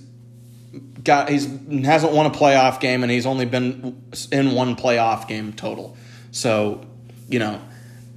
got, 1.03 1.29
he's 1.29 1.46
hasn't 1.86 2.13
won 2.13 2.25
a 2.25 2.31
playoff 2.31 2.79
game, 2.79 3.03
and 3.03 3.12
he's 3.12 3.27
only 3.27 3.46
been 3.46 4.03
in 4.31 4.53
one 4.53 4.75
playoff 4.75 5.27
game 5.27 5.53
total. 5.53 5.96
So, 6.31 6.84
you 7.29 7.38
know, 7.38 7.62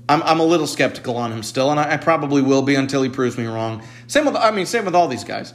I'm, 0.08 0.22
I'm 0.22 0.40
a 0.40 0.44
little 0.44 0.66
skeptical 0.66 1.18
on 1.18 1.30
him 1.32 1.42
still, 1.42 1.70
and 1.70 1.78
I, 1.78 1.92
I 1.92 1.96
probably 1.98 2.40
will 2.40 2.62
be 2.62 2.76
until 2.76 3.02
he 3.02 3.10
proves 3.10 3.36
me 3.36 3.44
wrong. 3.44 3.82
Same 4.06 4.24
with, 4.24 4.36
I 4.36 4.50
mean, 4.52 4.64
same 4.64 4.86
with 4.86 4.94
all 4.94 5.08
these 5.08 5.24
guys. 5.24 5.52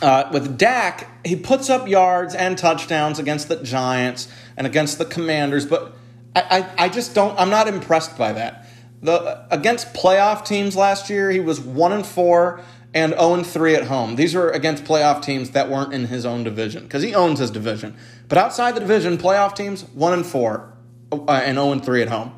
Uh, 0.00 0.28
with 0.32 0.56
Dak, 0.56 1.26
he 1.26 1.34
puts 1.34 1.68
up 1.68 1.88
yards 1.88 2.34
and 2.34 2.56
touchdowns 2.56 3.18
against 3.18 3.48
the 3.48 3.56
Giants 3.56 4.28
and 4.56 4.66
against 4.66 4.98
the 4.98 5.04
Commanders, 5.04 5.66
but 5.66 5.96
I, 6.36 6.42
I, 6.78 6.84
I 6.84 6.88
just 6.88 7.14
don't. 7.14 7.38
I'm 7.38 7.50
not 7.50 7.66
impressed 7.66 8.16
by 8.16 8.32
that. 8.32 8.66
The 9.02 9.44
against 9.50 9.94
playoff 9.94 10.44
teams 10.44 10.76
last 10.76 11.10
year, 11.10 11.30
he 11.30 11.40
was 11.40 11.60
one 11.60 11.92
and 11.92 12.06
four 12.06 12.60
and 12.94 13.12
zero 13.12 13.22
oh 13.22 13.34
and 13.34 13.46
three 13.46 13.74
at 13.74 13.84
home. 13.84 14.16
These 14.16 14.34
were 14.34 14.50
against 14.50 14.84
playoff 14.84 15.22
teams 15.22 15.50
that 15.50 15.68
weren't 15.68 15.92
in 15.92 16.06
his 16.06 16.24
own 16.24 16.44
division 16.44 16.84
because 16.84 17.02
he 17.02 17.14
owns 17.14 17.40
his 17.40 17.50
division. 17.50 17.96
But 18.28 18.38
outside 18.38 18.74
the 18.74 18.80
division, 18.80 19.18
playoff 19.18 19.56
teams 19.56 19.84
one 19.84 20.12
and 20.12 20.24
four 20.24 20.72
uh, 21.10 21.30
and 21.44 21.56
zero 21.56 21.68
oh 21.68 21.72
and 21.72 21.84
three 21.84 22.02
at 22.02 22.08
home. 22.08 22.34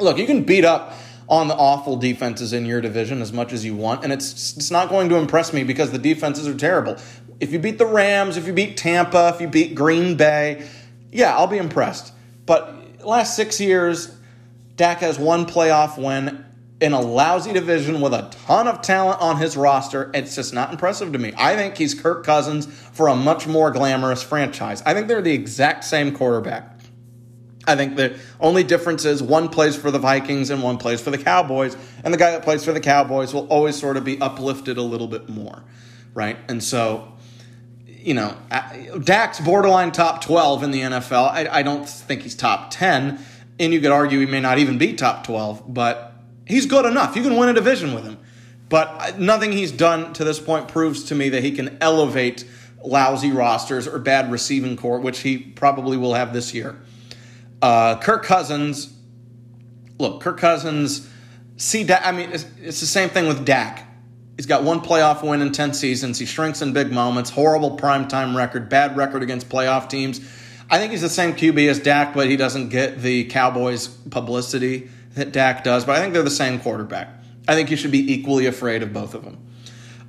Look, 0.00 0.18
you 0.18 0.26
can 0.26 0.42
beat 0.42 0.64
up 0.64 0.92
on 1.28 1.48
the 1.48 1.54
awful 1.54 1.96
defenses 1.96 2.52
in 2.52 2.66
your 2.66 2.80
division 2.80 3.22
as 3.22 3.32
much 3.32 3.52
as 3.52 3.64
you 3.64 3.74
want, 3.74 4.04
and 4.04 4.12
it's 4.12 4.56
it's 4.56 4.70
not 4.70 4.88
going 4.88 5.08
to 5.08 5.16
impress 5.16 5.52
me 5.52 5.64
because 5.64 5.90
the 5.90 5.98
defenses 5.98 6.46
are 6.46 6.56
terrible. 6.56 6.96
If 7.40 7.52
you 7.52 7.58
beat 7.58 7.78
the 7.78 7.86
Rams, 7.86 8.36
if 8.36 8.46
you 8.46 8.52
beat 8.52 8.76
Tampa, 8.76 9.32
if 9.34 9.40
you 9.40 9.48
beat 9.48 9.74
Green 9.74 10.16
Bay, 10.16 10.68
yeah, 11.10 11.36
I'll 11.36 11.46
be 11.46 11.58
impressed. 11.58 12.12
But 12.46 13.04
last 13.04 13.36
six 13.36 13.60
years, 13.60 14.14
Dak 14.76 14.98
has 14.98 15.18
one 15.18 15.46
playoff 15.46 15.96
win 15.98 16.44
in 16.80 16.92
a 16.92 17.00
lousy 17.00 17.52
division 17.52 18.00
with 18.00 18.12
a 18.12 18.28
ton 18.46 18.68
of 18.68 18.82
talent 18.82 19.20
on 19.20 19.38
his 19.38 19.56
roster. 19.56 20.10
It's 20.12 20.34
just 20.34 20.52
not 20.52 20.70
impressive 20.70 21.12
to 21.12 21.18
me. 21.18 21.32
I 21.36 21.56
think 21.56 21.76
he's 21.76 21.94
Kirk 21.94 22.24
Cousins 22.24 22.66
for 22.66 23.08
a 23.08 23.16
much 23.16 23.46
more 23.46 23.70
glamorous 23.70 24.22
franchise. 24.22 24.82
I 24.84 24.92
think 24.92 25.08
they're 25.08 25.22
the 25.22 25.32
exact 25.32 25.84
same 25.84 26.14
quarterback. 26.14 26.73
I 27.66 27.76
think 27.76 27.96
the 27.96 28.18
only 28.40 28.62
difference 28.62 29.04
is 29.04 29.22
one 29.22 29.48
plays 29.48 29.76
for 29.76 29.90
the 29.90 29.98
Vikings 29.98 30.50
and 30.50 30.62
one 30.62 30.78
plays 30.78 31.00
for 31.00 31.10
the 31.10 31.18
Cowboys, 31.18 31.76
and 32.02 32.12
the 32.12 32.18
guy 32.18 32.32
that 32.32 32.42
plays 32.42 32.64
for 32.64 32.72
the 32.72 32.80
Cowboys 32.80 33.32
will 33.32 33.46
always 33.48 33.76
sort 33.76 33.96
of 33.96 34.04
be 34.04 34.20
uplifted 34.20 34.76
a 34.76 34.82
little 34.82 35.08
bit 35.08 35.28
more, 35.28 35.62
right? 36.12 36.36
And 36.48 36.62
so, 36.62 37.12
you 37.86 38.14
know, 38.14 38.36
Dak's 39.02 39.40
borderline 39.40 39.92
top 39.92 40.22
12 40.22 40.62
in 40.62 40.70
the 40.70 40.80
NFL. 40.80 41.30
I, 41.30 41.48
I 41.50 41.62
don't 41.62 41.88
think 41.88 42.22
he's 42.22 42.34
top 42.34 42.70
10, 42.70 43.18
and 43.58 43.72
you 43.72 43.80
could 43.80 43.92
argue 43.92 44.20
he 44.20 44.26
may 44.26 44.40
not 44.40 44.58
even 44.58 44.78
be 44.78 44.92
top 44.94 45.24
12, 45.24 45.72
but 45.72 46.14
he's 46.46 46.66
good 46.66 46.84
enough. 46.84 47.16
You 47.16 47.22
can 47.22 47.36
win 47.36 47.48
a 47.48 47.54
division 47.54 47.94
with 47.94 48.04
him. 48.04 48.18
But 48.68 49.18
nothing 49.18 49.52
he's 49.52 49.72
done 49.72 50.12
to 50.14 50.24
this 50.24 50.40
point 50.40 50.68
proves 50.68 51.04
to 51.04 51.14
me 51.14 51.28
that 51.30 51.44
he 51.44 51.52
can 51.52 51.76
elevate 51.80 52.44
lousy 52.84 53.30
rosters 53.30 53.86
or 53.86 53.98
bad 53.98 54.30
receiving 54.30 54.76
corps, 54.76 54.98
which 54.98 55.20
he 55.20 55.38
probably 55.38 55.96
will 55.96 56.14
have 56.14 56.32
this 56.32 56.54
year. 56.54 56.80
Uh, 57.64 57.98
Kirk 57.98 58.24
Cousins, 58.24 58.94
look, 59.98 60.20
Kirk 60.20 60.38
Cousins, 60.38 61.08
see, 61.56 61.90
I 61.90 62.12
mean, 62.12 62.28
it's, 62.30 62.44
it's 62.60 62.80
the 62.80 62.86
same 62.86 63.08
thing 63.08 63.26
with 63.26 63.46
Dak. 63.46 63.88
He's 64.36 64.44
got 64.44 64.64
one 64.64 64.80
playoff 64.80 65.26
win 65.26 65.40
in 65.40 65.50
10 65.50 65.72
seasons. 65.72 66.18
He 66.18 66.26
shrinks 66.26 66.60
in 66.60 66.74
big 66.74 66.92
moments, 66.92 67.30
horrible 67.30 67.78
primetime 67.78 68.36
record, 68.36 68.68
bad 68.68 68.98
record 68.98 69.22
against 69.22 69.48
playoff 69.48 69.88
teams. 69.88 70.20
I 70.68 70.76
think 70.76 70.92
he's 70.92 71.00
the 71.00 71.08
same 71.08 71.32
QB 71.32 71.66
as 71.70 71.78
Dak, 71.78 72.12
but 72.12 72.28
he 72.28 72.36
doesn't 72.36 72.68
get 72.68 73.00
the 73.00 73.24
Cowboys 73.24 73.88
publicity 73.88 74.90
that 75.14 75.32
Dak 75.32 75.64
does. 75.64 75.86
But 75.86 75.96
I 75.96 76.00
think 76.02 76.12
they're 76.12 76.22
the 76.22 76.28
same 76.28 76.60
quarterback. 76.60 77.08
I 77.48 77.54
think 77.54 77.70
you 77.70 77.78
should 77.78 77.92
be 77.92 78.12
equally 78.12 78.44
afraid 78.44 78.82
of 78.82 78.92
both 78.92 79.14
of 79.14 79.24
them. 79.24 79.38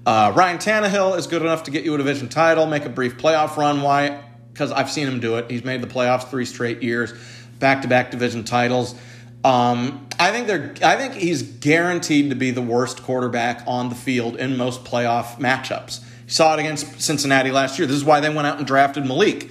Uh, 0.05 0.33
Ryan 0.35 0.57
Tannehill 0.57 1.17
is 1.17 1.25
good 1.25 1.41
enough 1.41 1.63
to 1.63 1.71
get 1.71 1.85
you 1.85 1.95
a 1.95 1.97
division 1.97 2.27
title, 2.27 2.65
make 2.65 2.83
a 2.83 2.89
brief 2.89 3.15
playoff 3.17 3.55
run. 3.55 3.81
Why? 3.81 4.25
Because 4.51 4.73
I've 4.73 4.91
seen 4.91 5.07
him 5.07 5.21
do 5.21 5.37
it. 5.37 5.49
He's 5.49 5.63
made 5.63 5.81
the 5.81 5.87
playoffs 5.87 6.29
three 6.29 6.45
straight 6.45 6.83
years, 6.83 7.13
back 7.59 7.81
to 7.81 7.87
back 7.87 8.11
division 8.11 8.43
titles. 8.43 8.95
Um, 9.43 10.07
I 10.19 10.31
think 10.31 10.47
they're. 10.47 10.73
I 10.83 10.95
think 10.95 11.13
he's 11.13 11.43
guaranteed 11.43 12.31
to 12.31 12.35
be 12.35 12.51
the 12.51 12.63
worst 12.63 13.03
quarterback 13.03 13.63
on 13.67 13.89
the 13.89 13.95
field 13.95 14.37
in 14.37 14.57
most 14.57 14.83
playoff 14.83 15.37
matchups. 15.37 16.01
You 16.01 16.31
saw 16.31 16.55
it 16.55 16.59
against 16.59 16.99
Cincinnati 16.99 17.51
last 17.51 17.77
year. 17.77 17.87
This 17.87 17.97
is 17.97 18.03
why 18.03 18.21
they 18.21 18.29
went 18.29 18.47
out 18.47 18.57
and 18.57 18.65
drafted 18.65 19.05
Malik. 19.05 19.49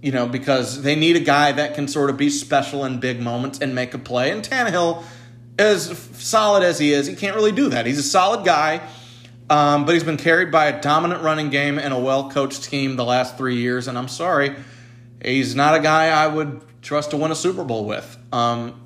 You 0.00 0.12
know, 0.12 0.26
because 0.26 0.80
they 0.82 0.96
need 0.96 1.16
a 1.16 1.20
guy 1.20 1.52
that 1.52 1.74
can 1.74 1.86
sort 1.86 2.08
of 2.08 2.16
be 2.16 2.30
special 2.30 2.86
in 2.86 3.00
big 3.00 3.20
moments 3.20 3.58
and 3.60 3.74
make 3.74 3.92
a 3.92 3.98
play. 3.98 4.30
And 4.30 4.42
Tannehill, 4.42 5.04
as 5.58 5.98
solid 6.14 6.62
as 6.62 6.78
he 6.78 6.94
is, 6.94 7.06
he 7.06 7.14
can't 7.14 7.36
really 7.36 7.52
do 7.52 7.68
that. 7.68 7.84
He's 7.84 7.98
a 7.98 8.02
solid 8.02 8.46
guy, 8.46 8.80
um, 9.50 9.84
but 9.84 9.92
he's 9.92 10.04
been 10.04 10.16
carried 10.16 10.50
by 10.50 10.68
a 10.68 10.80
dominant 10.80 11.22
running 11.22 11.50
game 11.50 11.78
and 11.78 11.92
a 11.92 11.98
well 11.98 12.30
coached 12.30 12.64
team 12.64 12.96
the 12.96 13.04
last 13.04 13.36
three 13.36 13.56
years. 13.56 13.88
And 13.88 13.98
I'm 13.98 14.08
sorry, 14.08 14.56
he's 15.22 15.54
not 15.54 15.74
a 15.74 15.80
guy 15.80 16.06
I 16.06 16.26
would 16.26 16.62
trust 16.82 17.10
to 17.10 17.16
win 17.16 17.30
a 17.30 17.34
Super 17.34 17.64
Bowl 17.64 17.84
with. 17.84 18.16
Um, 18.32 18.80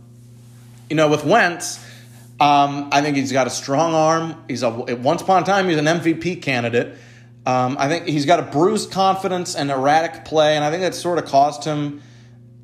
you 0.89 0.97
know, 0.97 1.09
with 1.09 1.25
Wentz, 1.25 1.79
um, 2.41 2.89
I 2.93 3.01
think 3.01 3.17
he's 3.17 3.33
got 3.33 3.47
a 3.47 3.51
strong 3.51 3.95
arm. 3.95 4.45
He's 4.49 4.63
a 4.63 4.71
once 4.71 5.23
upon 5.23 5.43
a 5.43 5.47
time 5.47 5.69
he's 5.69 5.79
an 5.79 5.87
MVP 5.87 6.43
candidate. 6.43 6.97
Um, 7.47 7.77
I 7.79 7.89
think 7.89 8.07
he's 8.07 8.27
got 8.27 8.41
a 8.41 8.43
bruised 8.43 8.91
confidence 8.91 9.55
and 9.55 9.71
erratic 9.71 10.25
play, 10.25 10.57
and 10.57 10.65
I 10.65 10.71
think 10.71 10.83
that 10.83 10.95
sort 10.95 11.19
of 11.19 11.27
caused 11.27 11.65
him 11.65 12.03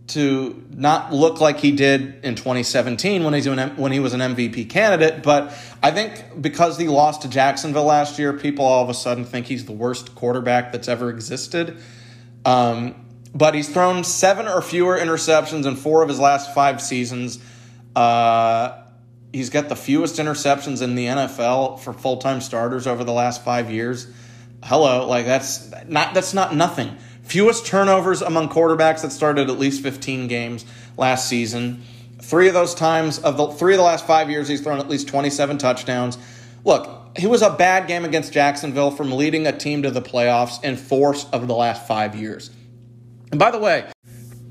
to 0.08 0.66
not 0.70 1.12
look 1.12 1.40
like 1.40 1.58
he 1.58 1.70
did 1.70 2.24
in 2.24 2.34
2017 2.34 3.22
when 3.22 3.32
he's 3.32 3.46
an, 3.46 3.76
when 3.76 3.92
he 3.92 4.00
was 4.00 4.12
an 4.12 4.20
MVP 4.20 4.68
candidate. 4.68 5.22
But 5.22 5.54
I 5.82 5.92
think 5.92 6.42
because 6.42 6.78
he 6.78 6.88
lost 6.88 7.22
to 7.22 7.28
Jacksonville 7.28 7.84
last 7.84 8.18
year, 8.18 8.32
people 8.32 8.64
all 8.64 8.82
of 8.82 8.90
a 8.90 8.94
sudden 8.94 9.24
think 9.24 9.46
he's 9.46 9.66
the 9.66 9.72
worst 9.72 10.14
quarterback 10.16 10.72
that's 10.72 10.88
ever 10.88 11.10
existed. 11.10 11.78
Um, 12.44 12.94
but 13.34 13.54
he's 13.54 13.68
thrown 13.68 14.04
seven 14.04 14.48
or 14.48 14.60
fewer 14.62 14.98
interceptions 14.98 15.66
in 15.66 15.76
four 15.76 16.02
of 16.02 16.08
his 16.08 16.18
last 16.18 16.54
five 16.54 16.80
seasons. 16.80 17.38
Uh, 17.94 18.82
he's 19.32 19.50
got 19.50 19.68
the 19.68 19.76
fewest 19.76 20.16
interceptions 20.16 20.82
in 20.82 20.94
the 20.94 21.06
NFL 21.06 21.80
for 21.80 21.92
full 21.92 22.18
time 22.18 22.40
starters 22.40 22.86
over 22.86 23.04
the 23.04 23.12
last 23.12 23.44
five 23.44 23.70
years. 23.70 24.06
Hello, 24.62 25.06
like 25.06 25.24
that's 25.24 25.70
not 25.86 26.14
that's 26.14 26.34
not 26.34 26.54
nothing. 26.54 26.96
Fewest 27.22 27.66
turnovers 27.66 28.22
among 28.22 28.48
quarterbacks 28.48 29.02
that 29.02 29.12
started 29.12 29.48
at 29.48 29.58
least 29.58 29.82
15 29.82 30.26
games 30.26 30.64
last 30.96 31.28
season. 31.28 31.82
Three 32.20 32.48
of 32.48 32.54
those 32.54 32.74
times 32.74 33.18
of 33.18 33.36
the 33.36 33.46
three 33.48 33.74
of 33.74 33.78
the 33.78 33.84
last 33.84 34.06
five 34.06 34.28
years, 34.28 34.48
he's 34.48 34.60
thrown 34.60 34.80
at 34.80 34.88
least 34.88 35.08
27 35.08 35.58
touchdowns. 35.58 36.18
Look, 36.64 37.16
he 37.16 37.26
was 37.26 37.42
a 37.42 37.50
bad 37.50 37.86
game 37.88 38.04
against 38.04 38.32
Jacksonville 38.32 38.90
from 38.90 39.12
leading 39.12 39.46
a 39.46 39.56
team 39.56 39.82
to 39.82 39.90
the 39.90 40.02
playoffs 40.02 40.62
in 40.62 40.76
four 40.76 41.14
of 41.32 41.46
the 41.46 41.54
last 41.54 41.86
five 41.86 42.14
years. 42.14 42.50
And 43.30 43.38
by 43.38 43.50
the 43.50 43.58
way, 43.58 43.90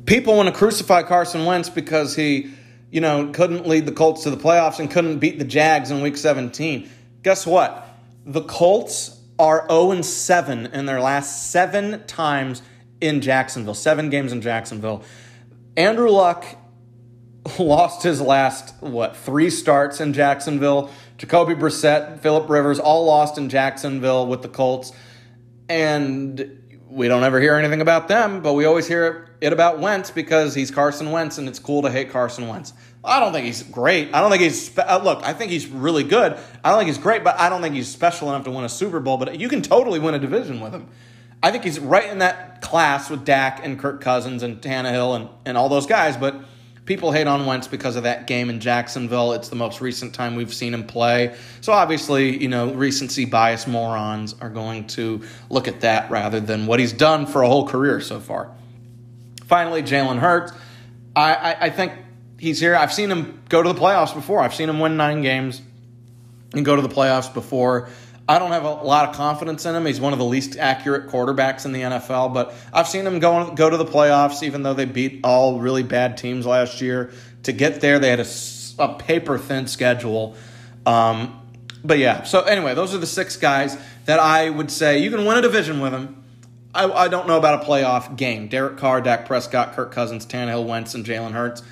people 0.05 0.35
want 0.35 0.47
to 0.49 0.55
crucify 0.55 1.03
Carson 1.03 1.45
Wentz 1.45 1.69
because 1.69 2.15
he 2.15 2.51
you 2.91 3.01
know, 3.01 3.31
couldn't 3.31 3.67
lead 3.67 3.85
the 3.85 3.91
Colts 3.91 4.23
to 4.23 4.31
the 4.31 4.37
playoffs 4.37 4.79
and 4.79 4.89
couldn't 4.89 5.19
beat 5.19 5.37
the 5.37 5.45
Jags 5.45 5.91
in 5.91 6.01
week 6.01 6.17
17. 6.17 6.89
Guess 7.23 7.45
what? 7.45 7.87
The 8.25 8.41
Colts 8.41 9.19
are 9.37 9.65
0 9.69 10.01
7 10.01 10.67
in 10.67 10.85
their 10.85 10.99
last 10.99 11.51
seven 11.51 12.05
times 12.07 12.61
in 12.99 13.21
Jacksonville, 13.21 13.73
seven 13.73 14.09
games 14.09 14.31
in 14.31 14.41
Jacksonville. 14.41 15.03
Andrew 15.77 16.09
Luck 16.09 16.45
lost 17.59 18.03
his 18.03 18.19
last, 18.19 18.73
what, 18.81 19.15
three 19.15 19.49
starts 19.49 20.01
in 20.01 20.13
Jacksonville. 20.13 20.91
Jacoby 21.17 21.53
Brissett, 21.53 22.19
Philip 22.21 22.49
Rivers, 22.49 22.79
all 22.79 23.05
lost 23.05 23.37
in 23.37 23.49
Jacksonville 23.49 24.25
with 24.25 24.41
the 24.41 24.49
Colts. 24.49 24.91
And 25.67 26.58
we 26.89 27.07
don't 27.07 27.23
ever 27.23 27.39
hear 27.39 27.55
anything 27.55 27.81
about 27.81 28.07
them, 28.07 28.41
but 28.41 28.53
we 28.53 28.65
always 28.65 28.87
hear 28.87 29.29
it 29.41 29.53
about 29.53 29.79
Wentz 29.79 30.09
because 30.09 30.55
he's 30.55 30.71
Carson 30.71 31.11
Wentz 31.11 31.37
and 31.37 31.47
it's 31.47 31.59
cool 31.59 31.83
to 31.83 31.91
hate 31.91 32.09
Carson 32.09 32.47
Wentz. 32.47 32.73
I 33.03 33.19
don't 33.19 33.31
think 33.31 33.45
he's 33.45 33.63
great. 33.63 34.09
I 34.13 34.19
don't 34.21 34.31
think 34.31 34.43
he's 34.43 34.77
uh, 34.77 34.99
look. 35.03 35.23
I 35.23 35.33
think 35.33 35.51
he's 35.51 35.67
really 35.67 36.03
good. 36.03 36.37
I 36.63 36.69
don't 36.69 36.79
think 36.79 36.87
he's 36.87 36.97
great, 36.97 37.23
but 37.23 37.39
I 37.39 37.47
don't 37.47 37.61
think 37.61 37.75
he's 37.75 37.87
special 37.87 38.29
enough 38.29 38.43
to 38.45 38.51
win 38.51 38.65
a 38.65 38.69
Super 38.69 38.99
Bowl. 38.99 39.17
But 39.17 39.39
you 39.39 39.47
can 39.47 39.61
totally 39.61 39.99
win 39.99 40.15
a 40.15 40.19
division 40.19 40.59
with 40.59 40.73
him. 40.73 40.87
I 41.41 41.51
think 41.51 41.63
he's 41.63 41.79
right 41.79 42.09
in 42.09 42.19
that 42.19 42.61
class 42.61 43.09
with 43.09 43.23
Dak 43.23 43.63
and 43.63 43.79
Kirk 43.79 44.01
Cousins 44.01 44.43
and 44.43 44.59
Tannehill 44.61 45.15
and, 45.15 45.29
and 45.45 45.57
all 45.57 45.69
those 45.69 45.85
guys. 45.85 46.17
But 46.17 46.35
people 46.89 47.11
hate 47.11 47.27
on 47.27 47.45
Wentz 47.45 47.67
because 47.67 47.95
of 47.95 48.01
that 48.01 48.25
game 48.25 48.49
in 48.49 48.59
Jacksonville. 48.59 49.33
It's 49.33 49.49
the 49.49 49.55
most 49.55 49.79
recent 49.79 50.11
time 50.15 50.35
we've 50.35 50.51
seen 50.51 50.73
him 50.73 50.87
play. 50.87 51.35
So 51.61 51.71
obviously, 51.71 52.35
you 52.41 52.47
know, 52.47 52.73
recency 52.73 53.25
bias 53.25 53.67
morons 53.67 54.33
are 54.41 54.49
going 54.49 54.87
to 54.87 55.21
look 55.51 55.67
at 55.67 55.81
that 55.81 56.09
rather 56.09 56.39
than 56.39 56.65
what 56.65 56.79
he's 56.79 56.91
done 56.91 57.27
for 57.27 57.43
a 57.43 57.47
whole 57.47 57.67
career 57.67 58.01
so 58.01 58.19
far. 58.19 58.49
Finally, 59.45 59.83
Jalen 59.83 60.17
Hurts. 60.17 60.51
I, 61.15 61.33
I, 61.35 61.57
I 61.65 61.69
think 61.69 61.93
he's 62.39 62.59
here. 62.59 62.75
I've 62.75 62.91
seen 62.91 63.11
him 63.11 63.43
go 63.49 63.61
to 63.61 63.71
the 63.71 63.79
playoffs 63.79 64.15
before. 64.15 64.39
I've 64.39 64.55
seen 64.55 64.67
him 64.67 64.79
win 64.79 64.97
nine 64.97 65.21
games 65.21 65.61
and 66.55 66.65
go 66.65 66.75
to 66.75 66.81
the 66.81 66.89
playoffs 66.89 67.31
before. 67.31 67.89
I 68.29 68.37
don't 68.37 68.51
have 68.51 68.63
a 68.63 68.69
lot 68.69 69.09
of 69.09 69.15
confidence 69.15 69.65
in 69.65 69.73
him. 69.73 69.87
He's 69.87 69.99
one 69.99 70.13
of 70.13 70.19
the 70.19 70.25
least 70.25 70.55
accurate 70.55 71.07
quarterbacks 71.07 71.65
in 71.65 71.71
the 71.71 71.81
NFL, 71.81 72.31
but 72.31 72.53
I've 72.71 72.87
seen 72.87 73.07
him 73.07 73.17
go 73.17 73.51
go 73.55 73.71
to 73.71 73.75
the 73.75 73.85
playoffs, 73.85 74.43
even 74.43 74.61
though 74.61 74.75
they 74.75 74.85
beat 74.85 75.21
all 75.23 75.59
really 75.59 75.81
bad 75.81 76.15
teams 76.15 76.45
last 76.45 76.79
year. 76.79 77.11
To 77.43 77.51
get 77.51 77.81
there, 77.81 77.97
they 77.97 78.09
had 78.09 78.19
a, 78.19 78.27
a 78.77 78.93
paper 78.99 79.39
thin 79.39 79.65
schedule. 79.65 80.35
Um, 80.85 81.41
but 81.83 81.97
yeah, 81.97 82.21
so 82.21 82.41
anyway, 82.41 82.75
those 82.75 82.93
are 82.93 82.99
the 82.99 83.07
six 83.07 83.35
guys 83.35 83.75
that 84.05 84.19
I 84.19 84.47
would 84.47 84.69
say 84.69 84.99
you 84.99 85.09
can 85.09 85.25
win 85.25 85.39
a 85.39 85.41
division 85.41 85.79
with 85.79 85.91
them. 85.91 86.23
I, 86.71 86.85
I 86.85 87.07
don't 87.07 87.27
know 87.27 87.37
about 87.37 87.63
a 87.63 87.65
playoff 87.65 88.15
game. 88.15 88.47
Derek 88.47 88.77
Carr, 88.77 89.01
Dak 89.01 89.25
Prescott, 89.25 89.73
Kirk 89.73 89.91
Cousins, 89.91 90.27
Tannehill, 90.27 90.67
Wentz, 90.67 90.93
and 90.93 91.03
Jalen 91.03 91.31
Hurts. 91.31 91.63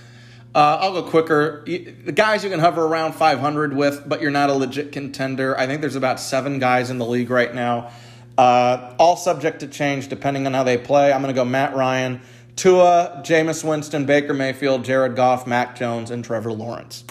Uh, 0.58 0.80
I'll 0.82 0.91
go 0.91 1.04
quicker. 1.04 1.63
The 1.65 2.12
guys 2.12 2.43
you 2.43 2.50
can 2.50 2.60
hover 2.60 2.84
around 2.84 3.13
500 3.13 3.76
with, 3.76 4.10
but 4.10 4.24
you're 4.24 4.32
not 4.32 4.50
a 4.50 4.54
legit 4.54 4.91
contender. 4.91 5.56
I 5.56 5.67
think 5.67 5.82
there's 5.82 5.96
about 5.96 6.20
seven 6.20 6.58
guys 6.58 6.89
in 6.89 6.98
the 6.98 7.06
league 7.06 7.30
right 7.30 7.54
now, 7.54 7.91
uh, 8.39 8.96
all 8.98 9.15
subject 9.17 9.60
to 9.60 9.67
change 9.67 10.08
depending 10.08 10.48
on 10.48 10.56
how 10.56 10.63
they 10.63 10.80
play. 10.80 11.13
I'm 11.13 11.22
going 11.22 11.32
to 11.32 11.39
go 11.39 11.46
Matt 11.46 11.76
Ryan, 11.76 12.22
Tua, 12.56 13.22
Jameis 13.24 13.63
Winston, 13.63 14.08
Baker 14.08 14.34
Mayfield, 14.34 14.84
Jared 14.84 15.15
Goff, 15.15 15.46
Mac 15.46 15.76
Jones, 15.76 16.10
and 16.10 16.26
Trevor 16.26 16.52
Lawrence. 16.52 17.04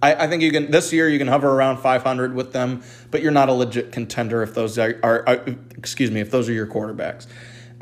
I, 0.00 0.24
I, 0.24 0.26
think 0.26 0.42
you 0.42 0.50
can 0.50 0.70
this 0.70 0.90
year 0.90 1.06
you 1.06 1.18
can 1.18 1.28
hover 1.28 1.50
around 1.50 1.82
500 1.82 2.34
with 2.34 2.54
them, 2.54 2.82
but 3.10 3.20
you're 3.20 3.32
not 3.32 3.50
a 3.50 3.52
legit 3.52 3.92
contender 3.92 4.42
if 4.42 4.54
those 4.54 4.78
are, 4.78 4.98
are, 5.02 5.28
are 5.28 5.44
excuse 5.76 6.10
me 6.10 6.22
if 6.22 6.30
those 6.30 6.48
are 6.48 6.54
your 6.54 6.66
quarterbacks. 6.66 7.26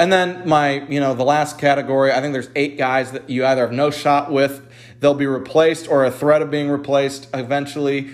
And 0.00 0.12
then 0.12 0.48
my 0.48 0.84
you 0.88 0.98
know 0.98 1.14
the 1.14 1.24
last 1.24 1.58
category, 1.58 2.10
I 2.10 2.20
think 2.20 2.32
there's 2.32 2.50
eight 2.56 2.76
guys 2.76 3.12
that 3.12 3.30
you 3.30 3.46
either 3.46 3.62
have 3.62 3.72
no 3.72 3.92
shot 3.92 4.32
with 4.32 4.68
they'll 5.02 5.14
be 5.14 5.26
replaced 5.26 5.88
or 5.88 6.04
a 6.04 6.10
threat 6.10 6.40
of 6.40 6.50
being 6.50 6.70
replaced 6.70 7.28
eventually, 7.34 8.12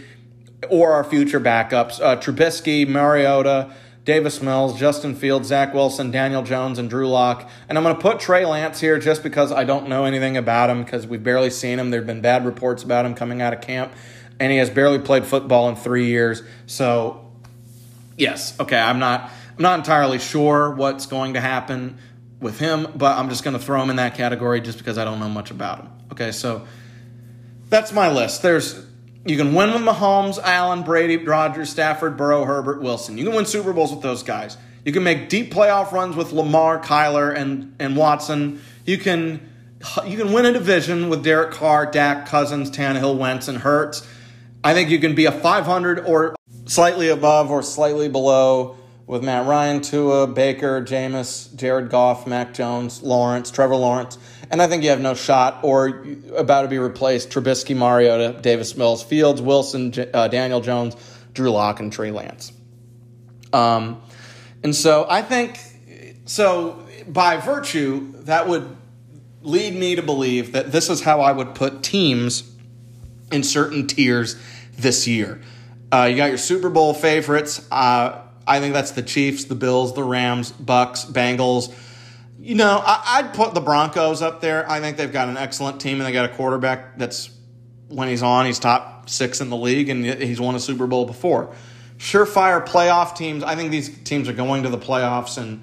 or 0.70 0.92
our 0.92 1.04
future 1.04 1.38
backups. 1.38 2.00
Uh, 2.00 2.16
Trubisky, 2.16 2.88
Mariota, 2.88 3.70
Davis 4.04 4.40
Mills, 4.40 4.78
Justin 4.80 5.14
Fields, 5.14 5.48
Zach 5.48 5.74
Wilson, 5.74 6.10
Daniel 6.10 6.42
Jones, 6.42 6.78
and 6.78 6.88
Drew 6.88 7.06
Lock. 7.06 7.48
And 7.68 7.76
I'm 7.76 7.84
going 7.84 7.94
to 7.94 8.00
put 8.00 8.18
Trey 8.18 8.46
Lance 8.46 8.80
here 8.80 8.98
just 8.98 9.22
because 9.22 9.52
I 9.52 9.64
don't 9.64 9.86
know 9.88 10.06
anything 10.06 10.38
about 10.38 10.70
him 10.70 10.82
because 10.82 11.06
we've 11.06 11.22
barely 11.22 11.50
seen 11.50 11.78
him. 11.78 11.90
There 11.90 12.00
have 12.00 12.06
been 12.06 12.22
bad 12.22 12.46
reports 12.46 12.82
about 12.82 13.04
him 13.04 13.14
coming 13.14 13.42
out 13.42 13.52
of 13.52 13.60
camp, 13.60 13.92
and 14.40 14.50
he 14.50 14.56
has 14.56 14.70
barely 14.70 14.98
played 14.98 15.26
football 15.26 15.68
in 15.68 15.76
three 15.76 16.06
years. 16.06 16.42
So, 16.64 17.30
yes, 18.16 18.58
okay, 18.58 18.80
I'm 18.80 18.98
not. 18.98 19.30
I'm 19.56 19.62
not 19.62 19.78
entirely 19.80 20.20
sure 20.20 20.70
what's 20.70 21.06
going 21.06 21.34
to 21.34 21.40
happen 21.40 21.98
with 22.40 22.58
him, 22.58 22.86
but 22.94 23.16
I'm 23.18 23.28
just 23.28 23.44
going 23.44 23.56
to 23.56 23.62
throw 23.62 23.82
him 23.82 23.90
in 23.90 23.96
that 23.96 24.14
category 24.14 24.60
just 24.60 24.78
because 24.78 24.98
I 24.98 25.04
don't 25.04 25.18
know 25.18 25.28
much 25.28 25.50
about 25.50 25.80
him. 25.80 25.90
Okay, 26.12 26.32
so 26.32 26.66
that's 27.68 27.92
my 27.92 28.10
list. 28.10 28.42
There's 28.42 28.86
you 29.24 29.36
can 29.36 29.54
win 29.54 29.72
with 29.72 29.82
Mahomes, 29.82 30.38
Allen, 30.42 30.82
Brady, 30.82 31.16
Rodgers, 31.18 31.68
Stafford, 31.68 32.16
Burrow, 32.16 32.44
Herbert, 32.44 32.80
Wilson. 32.80 33.18
You 33.18 33.24
can 33.24 33.34
win 33.34 33.44
Super 33.44 33.72
Bowls 33.72 33.92
with 33.92 34.00
those 34.00 34.22
guys. 34.22 34.56
You 34.84 34.92
can 34.92 35.02
make 35.02 35.28
deep 35.28 35.52
playoff 35.52 35.92
runs 35.92 36.16
with 36.16 36.32
Lamar, 36.32 36.80
Kyler, 36.80 37.36
and 37.36 37.74
and 37.78 37.96
Watson. 37.96 38.62
You 38.86 38.96
can 38.96 39.46
you 40.06 40.16
can 40.16 40.32
win 40.32 40.46
a 40.46 40.52
division 40.52 41.10
with 41.10 41.22
Derek 41.22 41.50
Carr, 41.50 41.86
Dak, 41.90 42.26
Cousins, 42.26 42.70
Tannehill, 42.70 43.18
Wentz, 43.18 43.48
and 43.48 43.58
Hurts. 43.58 44.06
I 44.64 44.72
think 44.72 44.88
you 44.88 44.98
can 44.98 45.14
be 45.14 45.26
a 45.26 45.32
500 45.32 46.00
or 46.00 46.34
slightly 46.64 47.08
above 47.08 47.50
or 47.50 47.62
slightly 47.62 48.08
below 48.08 48.77
with 49.08 49.24
Matt 49.24 49.46
Ryan, 49.46 49.80
Tua, 49.80 50.26
Baker, 50.26 50.82
Jameis, 50.82 51.52
Jared 51.56 51.88
Goff, 51.88 52.26
Mac 52.26 52.52
Jones, 52.52 53.02
Lawrence, 53.02 53.50
Trevor 53.50 53.74
Lawrence. 53.74 54.18
And 54.50 54.60
I 54.60 54.68
think 54.68 54.82
you 54.82 54.90
have 54.90 55.00
no 55.00 55.14
shot 55.14 55.60
or 55.62 56.04
about 56.36 56.62
to 56.62 56.68
be 56.68 56.78
replaced 56.78 57.30
Trubisky, 57.30 57.74
Mariota, 57.74 58.38
Davis 58.40 58.76
Mills, 58.76 59.02
Fields, 59.02 59.40
Wilson, 59.40 59.94
uh, 60.12 60.28
Daniel 60.28 60.60
Jones, 60.60 60.94
Drew 61.32 61.50
Lock, 61.50 61.80
and 61.80 61.90
Trey 61.90 62.10
Lance. 62.10 62.52
Um, 63.52 64.02
and 64.62 64.76
so 64.76 65.06
I 65.08 65.22
think, 65.22 65.58
so 66.26 66.86
by 67.08 67.38
virtue, 67.38 68.12
that 68.24 68.46
would 68.46 68.76
lead 69.40 69.74
me 69.74 69.96
to 69.96 70.02
believe 70.02 70.52
that 70.52 70.70
this 70.70 70.90
is 70.90 71.00
how 71.00 71.22
I 71.22 71.32
would 71.32 71.54
put 71.54 71.82
teams 71.82 72.54
in 73.32 73.42
certain 73.42 73.86
tiers 73.86 74.36
this 74.76 75.08
year. 75.08 75.40
Uh, 75.90 76.08
you 76.10 76.16
got 76.18 76.26
your 76.26 76.36
Super 76.36 76.68
Bowl 76.68 76.92
favorites. 76.92 77.66
Uh, 77.70 78.20
I 78.48 78.60
think 78.60 78.72
that's 78.72 78.92
the 78.92 79.02
Chiefs, 79.02 79.44
the 79.44 79.54
Bills, 79.54 79.94
the 79.94 80.02
Rams, 80.02 80.50
Bucs, 80.52 81.06
Bengals. 81.06 81.72
You 82.40 82.54
know, 82.54 82.82
I, 82.84 83.22
would 83.22 83.34
put 83.34 83.54
the 83.54 83.60
Broncos 83.60 84.22
up 84.22 84.40
there. 84.40 84.68
I 84.70 84.80
think 84.80 84.96
they've 84.96 85.12
got 85.12 85.28
an 85.28 85.36
excellent 85.36 85.80
team 85.80 85.98
and 85.98 86.06
they 86.06 86.12
got 86.12 86.30
a 86.30 86.34
quarterback 86.34 86.96
that's 86.96 87.30
when 87.88 88.08
he's 88.08 88.22
on, 88.22 88.46
he's 88.46 88.58
top 88.58 89.10
six 89.10 89.40
in 89.40 89.50
the 89.50 89.56
league 89.56 89.88
and 89.88 90.04
he's 90.04 90.40
won 90.40 90.54
a 90.54 90.60
Super 90.60 90.86
Bowl 90.86 91.04
before. 91.04 91.54
Surefire 91.98 92.66
playoff 92.66 93.16
teams. 93.16 93.42
I 93.42 93.54
think 93.54 93.70
these 93.70 94.02
teams 94.04 94.28
are 94.28 94.32
going 94.32 94.62
to 94.62 94.68
the 94.68 94.78
playoffs 94.78 95.36
and 95.36 95.62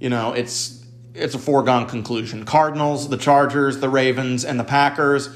you 0.00 0.10
know 0.10 0.32
it's 0.32 0.84
it's 1.14 1.34
a 1.34 1.38
foregone 1.38 1.86
conclusion. 1.86 2.44
Cardinals, 2.44 3.08
the 3.08 3.16
Chargers, 3.16 3.78
the 3.78 3.88
Ravens, 3.88 4.44
and 4.44 4.58
the 4.58 4.64
Packers. 4.64 5.28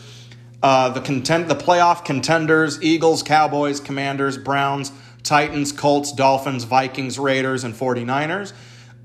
Uh, 0.62 0.88
the 0.88 1.00
content, 1.00 1.46
the 1.48 1.54
playoff 1.54 2.04
contenders: 2.04 2.82
Eagles, 2.82 3.22
Cowboys, 3.22 3.80
Commanders, 3.80 4.38
Browns, 4.38 4.90
Titans, 5.24 5.72
Colts, 5.72 6.12
Dolphins, 6.12 6.64
Vikings, 6.64 7.18
Raiders, 7.18 7.64
and 7.64 7.74
49ers. 7.74 8.52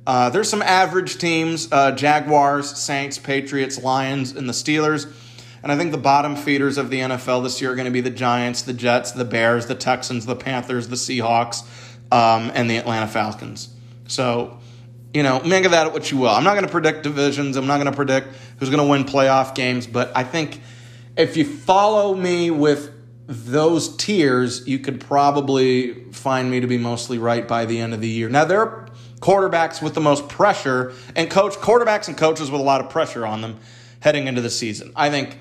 Uh, 0.05 0.29
there's 0.29 0.49
some 0.49 0.61
average 0.61 1.17
teams 1.17 1.71
uh, 1.71 1.91
Jaguars, 1.91 2.77
Saints, 2.77 3.17
Patriots, 3.17 3.81
Lions, 3.81 4.35
and 4.35 4.47
the 4.47 4.53
Steelers. 4.53 5.11
And 5.61 5.71
I 5.71 5.77
think 5.77 5.91
the 5.91 5.97
bottom 5.97 6.35
feeders 6.35 6.77
of 6.77 6.89
the 6.89 6.99
NFL 6.99 7.43
this 7.43 7.61
year 7.61 7.71
are 7.71 7.75
going 7.75 7.85
to 7.85 7.91
be 7.91 8.01
the 8.01 8.09
Giants, 8.09 8.61
the 8.61 8.73
Jets, 8.73 9.11
the 9.11 9.25
Bears, 9.25 9.65
the 9.65 9.75
Texans, 9.75 10.25
the 10.25 10.35
Panthers, 10.35 10.87
the 10.87 10.95
Seahawks, 10.95 11.63
um, 12.11 12.51
and 12.53 12.69
the 12.69 12.77
Atlanta 12.77 13.07
Falcons. 13.07 13.69
So, 14.07 14.57
you 15.13 15.23
know, 15.23 15.41
make 15.41 15.65
of 15.65 15.71
that 15.71 15.91
what 15.91 16.11
you 16.11 16.17
will. 16.17 16.29
I'm 16.29 16.43
not 16.43 16.53
going 16.53 16.65
to 16.65 16.71
predict 16.71 17.03
divisions. 17.03 17.57
I'm 17.57 17.67
not 17.67 17.77
going 17.77 17.91
to 17.91 17.95
predict 17.95 18.29
who's 18.57 18.69
going 18.69 18.81
to 18.81 18.89
win 18.89 19.03
playoff 19.03 19.53
games. 19.53 19.85
But 19.85 20.11
I 20.15 20.23
think 20.23 20.61
if 21.17 21.35
you 21.35 21.45
follow 21.45 22.15
me 22.15 22.51
with 22.51 22.91
those 23.29 23.95
tiers, 23.95 24.67
you 24.67 24.79
could 24.79 24.99
probably 24.99 25.93
find 26.11 26.49
me 26.49 26.61
to 26.61 26.65
be 26.67 26.79
mostly 26.79 27.19
right 27.19 27.47
by 27.47 27.65
the 27.65 27.79
end 27.79 27.93
of 27.93 28.01
the 28.01 28.09
year. 28.09 28.27
Now, 28.27 28.43
there 28.43 28.59
are 28.59 28.87
quarterbacks 29.19 29.83
with 29.83 29.93
the 29.93 30.01
most 30.01 30.27
pressure, 30.27 30.93
and 31.15 31.29
coach 31.29 31.53
quarterbacks 31.53 32.07
and 32.07 32.17
coaches 32.17 32.49
with 32.49 32.59
a 32.59 32.63
lot 32.63 32.81
of 32.81 32.89
pressure 32.89 33.27
on 33.27 33.41
them 33.41 33.57
heading 33.99 34.25
into 34.25 34.41
the 34.41 34.49
season. 34.49 34.91
I 34.95 35.11
think 35.11 35.37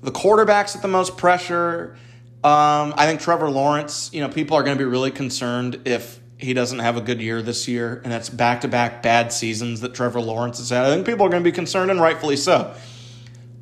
the 0.00 0.12
quarterbacks 0.12 0.74
with 0.74 0.82
the 0.82 0.88
most 0.88 1.16
pressure. 1.16 1.96
Um, 2.44 2.94
I 2.96 3.06
think 3.06 3.20
Trevor 3.20 3.50
Lawrence. 3.50 4.10
You 4.12 4.20
know, 4.20 4.28
people 4.28 4.56
are 4.56 4.62
going 4.62 4.78
to 4.78 4.84
be 4.84 4.88
really 4.88 5.10
concerned 5.10 5.80
if 5.86 6.20
he 6.38 6.54
doesn't 6.54 6.78
have 6.78 6.96
a 6.96 7.00
good 7.00 7.20
year 7.20 7.42
this 7.42 7.66
year, 7.66 8.00
and 8.04 8.12
that's 8.12 8.30
back 8.30 8.60
to 8.60 8.68
back 8.68 9.02
bad 9.02 9.32
seasons 9.32 9.80
that 9.80 9.92
Trevor 9.92 10.20
Lawrence 10.20 10.58
has 10.58 10.70
had. 10.70 10.84
I 10.84 10.94
think 10.94 11.04
people 11.04 11.26
are 11.26 11.30
going 11.30 11.42
to 11.42 11.50
be 11.50 11.54
concerned, 11.54 11.90
and 11.90 12.00
rightfully 12.00 12.36
so. 12.36 12.76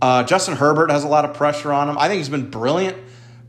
Uh, 0.02 0.24
Justin 0.24 0.56
Herbert 0.56 0.90
has 0.90 1.04
a 1.04 1.08
lot 1.08 1.24
of 1.24 1.32
pressure 1.32 1.72
on 1.72 1.88
him. 1.88 1.96
I 1.96 2.08
think 2.08 2.18
he's 2.18 2.28
been 2.28 2.50
brilliant 2.50 2.98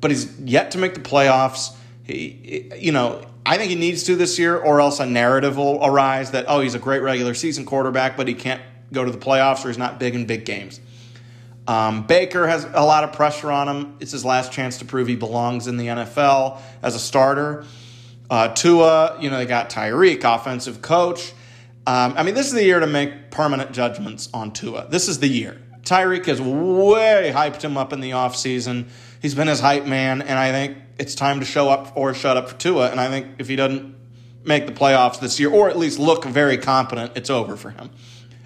but 0.04 0.12
he's 0.12 0.38
yet 0.42 0.72
to 0.72 0.78
make 0.78 0.94
the 0.96 1.00
playoffs. 1.00 1.74
He, 2.04 2.70
you 2.78 2.92
know, 2.92 3.26
I 3.46 3.58
think 3.58 3.70
he 3.70 3.78
needs 3.78 4.04
to 4.04 4.18
this 4.18 4.38
year, 4.38 4.58
or 4.58 4.82
else 4.82 5.00
a 5.00 5.06
narrative 5.06 5.56
will 5.56 5.80
arise 5.82 6.32
that 6.32 6.46
oh, 6.50 6.60
he's 6.60 6.76
a 6.76 6.80
great 6.80 7.02
regular 7.02 7.34
season 7.34 7.64
quarterback, 7.64 8.18
but 8.18 8.28
he 8.28 8.34
can't 8.34 8.62
go 8.92 9.06
to 9.06 9.10
the 9.10 9.18
playoffs 9.18 9.64
or 9.64 9.70
he's 9.70 9.78
not 9.78 10.02
big 10.02 10.14
in 10.14 10.26
big 10.26 10.44
games. 10.44 10.82
Um, 11.70 12.06
Baker 12.06 12.46
has 12.48 12.66
a 12.66 12.84
lot 12.84 13.06
of 13.06 13.14
pressure 13.14 13.50
on 13.50 13.70
him. 13.70 13.96
It's 14.02 14.12
his 14.12 14.26
last 14.26 14.52
chance 14.52 14.80
to 14.80 14.86
prove 14.86 15.08
he 15.08 15.16
belongs 15.16 15.68
in 15.68 15.78
the 15.78 15.88
NFL 15.88 16.60
as 16.82 16.96
a 16.96 17.00
starter. 17.00 17.64
Uh, 18.30 18.50
Tua, 18.50 19.18
you 19.22 19.30
know, 19.30 19.38
they 19.38 19.46
got 19.46 19.70
Tyreek, 19.70 20.26
offensive 20.26 20.82
coach. 20.82 21.32
Um, 21.88 22.16
I 22.18 22.24
mean, 22.24 22.36
this 22.36 22.48
is 22.48 22.54
the 22.54 22.64
year 22.66 22.82
to 22.82 22.88
make 22.88 23.32
permanent 23.32 23.72
judgments 23.72 24.28
on 24.34 24.52
Tua. 24.52 24.88
This 24.90 25.08
is 25.08 25.20
the 25.20 25.30
year. 25.30 25.62
Tyreek 25.84 26.26
has 26.26 26.42
way 26.42 27.32
hyped 27.36 27.62
him 27.62 27.78
up 27.78 27.94
in 27.94 28.00
the 28.00 28.12
offseason. 28.12 28.88
He's 29.22 29.36
been 29.36 29.48
his 29.48 29.60
hype 29.60 29.86
man, 29.86 30.22
and 30.22 30.40
I 30.40 30.52
think 30.52 30.78
it's 30.98 31.16
time 31.16 31.40
to 31.40 31.46
show 31.46 31.70
up 31.70 31.94
or 31.96 32.14
shut 32.14 32.38
up 32.38 32.50
for 32.50 32.58
Tua. 32.58 32.90
And 32.90 33.00
I 33.00 33.10
think 33.10 33.28
if 33.40 33.48
he 33.48 33.56
doesn't 33.56 33.96
make 34.46 34.66
the 34.66 34.74
playoffs 34.74 35.20
this 35.20 35.40
year, 35.40 35.50
or 35.50 35.70
at 35.70 35.78
least 35.78 36.00
look 36.00 36.26
very 36.26 36.58
competent, 36.58 37.14
it's 37.16 37.30
over 37.30 37.56
for 37.56 37.70
him. 37.70 37.90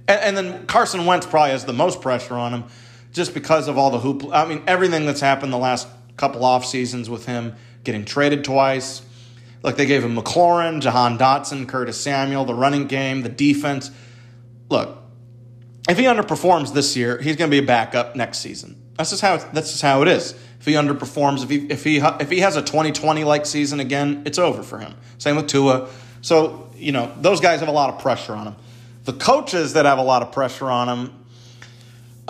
And, 0.08 0.19
and 0.21 0.38
then 0.38 0.65
Carson 0.65 1.06
Wentz 1.06 1.26
probably 1.26 1.52
has 1.52 1.65
the 1.65 1.73
most 1.73 2.02
pressure 2.02 2.36
on 2.36 2.54
him 2.54 2.63
just 3.12 3.34
because 3.34 3.67
of 3.67 3.78
all 3.78 3.89
the 3.91 4.00
hoop. 4.00 4.23
I 4.32 4.45
mean, 4.45 4.63
everything 4.67 5.06
that's 5.06 5.21
happened 5.21 5.54
the 5.54 5.58
last 5.58 5.88
couple 6.17 6.43
off 6.43 6.65
seasons 6.65 7.10
with 7.10 7.26
him 7.26 7.56
getting 7.84 8.06
traded 8.06 8.43
twice. 8.43 9.02
Like 9.63 9.76
they 9.76 9.86
gave 9.86 10.04
him 10.04 10.15
McLaurin, 10.15 10.82
Jahan 10.82 11.17
Dotson, 11.17 11.67
Curtis 11.67 12.00
Samuel, 12.00 12.45
the 12.45 12.54
running 12.54 12.88
game, 12.88 13.21
the 13.21 13.30
defense. 13.30 13.91
Look, 14.69 14.97
if 15.88 15.97
he 15.97 16.06
underperforms 16.06 16.73
this 16.73 16.95
year, 16.97 17.19
he's 17.21 17.36
going 17.36 17.50
to 17.50 17.56
be 17.56 17.63
a 17.63 17.65
backup 17.65 18.15
next 18.15 18.39
season. 18.39 18.82
That's 18.97 19.12
just 19.12 19.21
how 19.21 19.38
that's 19.38 19.71
just 19.71 19.82
how 19.82 20.02
it 20.02 20.08
is. 20.08 20.34
If 20.60 20.65
he 20.65 20.73
underperforms, 20.73 21.43
if 21.43 21.50
he 21.50 21.58
if 21.69 21.84
he 21.84 21.97
if 21.97 22.30
he 22.30 22.39
has 22.39 22.56
a 22.56 22.62
2020 22.62 23.23
like 23.23 23.45
season 23.45 23.80
again, 23.80 24.23
it's 24.26 24.39
over 24.39 24.63
for 24.63 24.80
him. 24.80 24.95
Same 25.17 25.36
with 25.36 25.47
Tua. 25.47 25.89
So 26.21 26.71
you 26.76 26.91
know 26.91 27.13
those 27.19 27.39
guys 27.39 27.60
have 27.60 27.69
a 27.69 27.73
lot 27.73 27.93
of 27.93 28.02
pressure 28.02 28.34
on 28.34 28.45
them. 28.45 28.56
The 29.06 29.13
coaches 29.13 29.73
that 29.73 29.86
have 29.86 30.00
a 30.00 30.04
lot 30.04 30.23
of 30.23 30.32
pressure 30.32 30.69
on 30.69 30.88
them, 30.88 31.16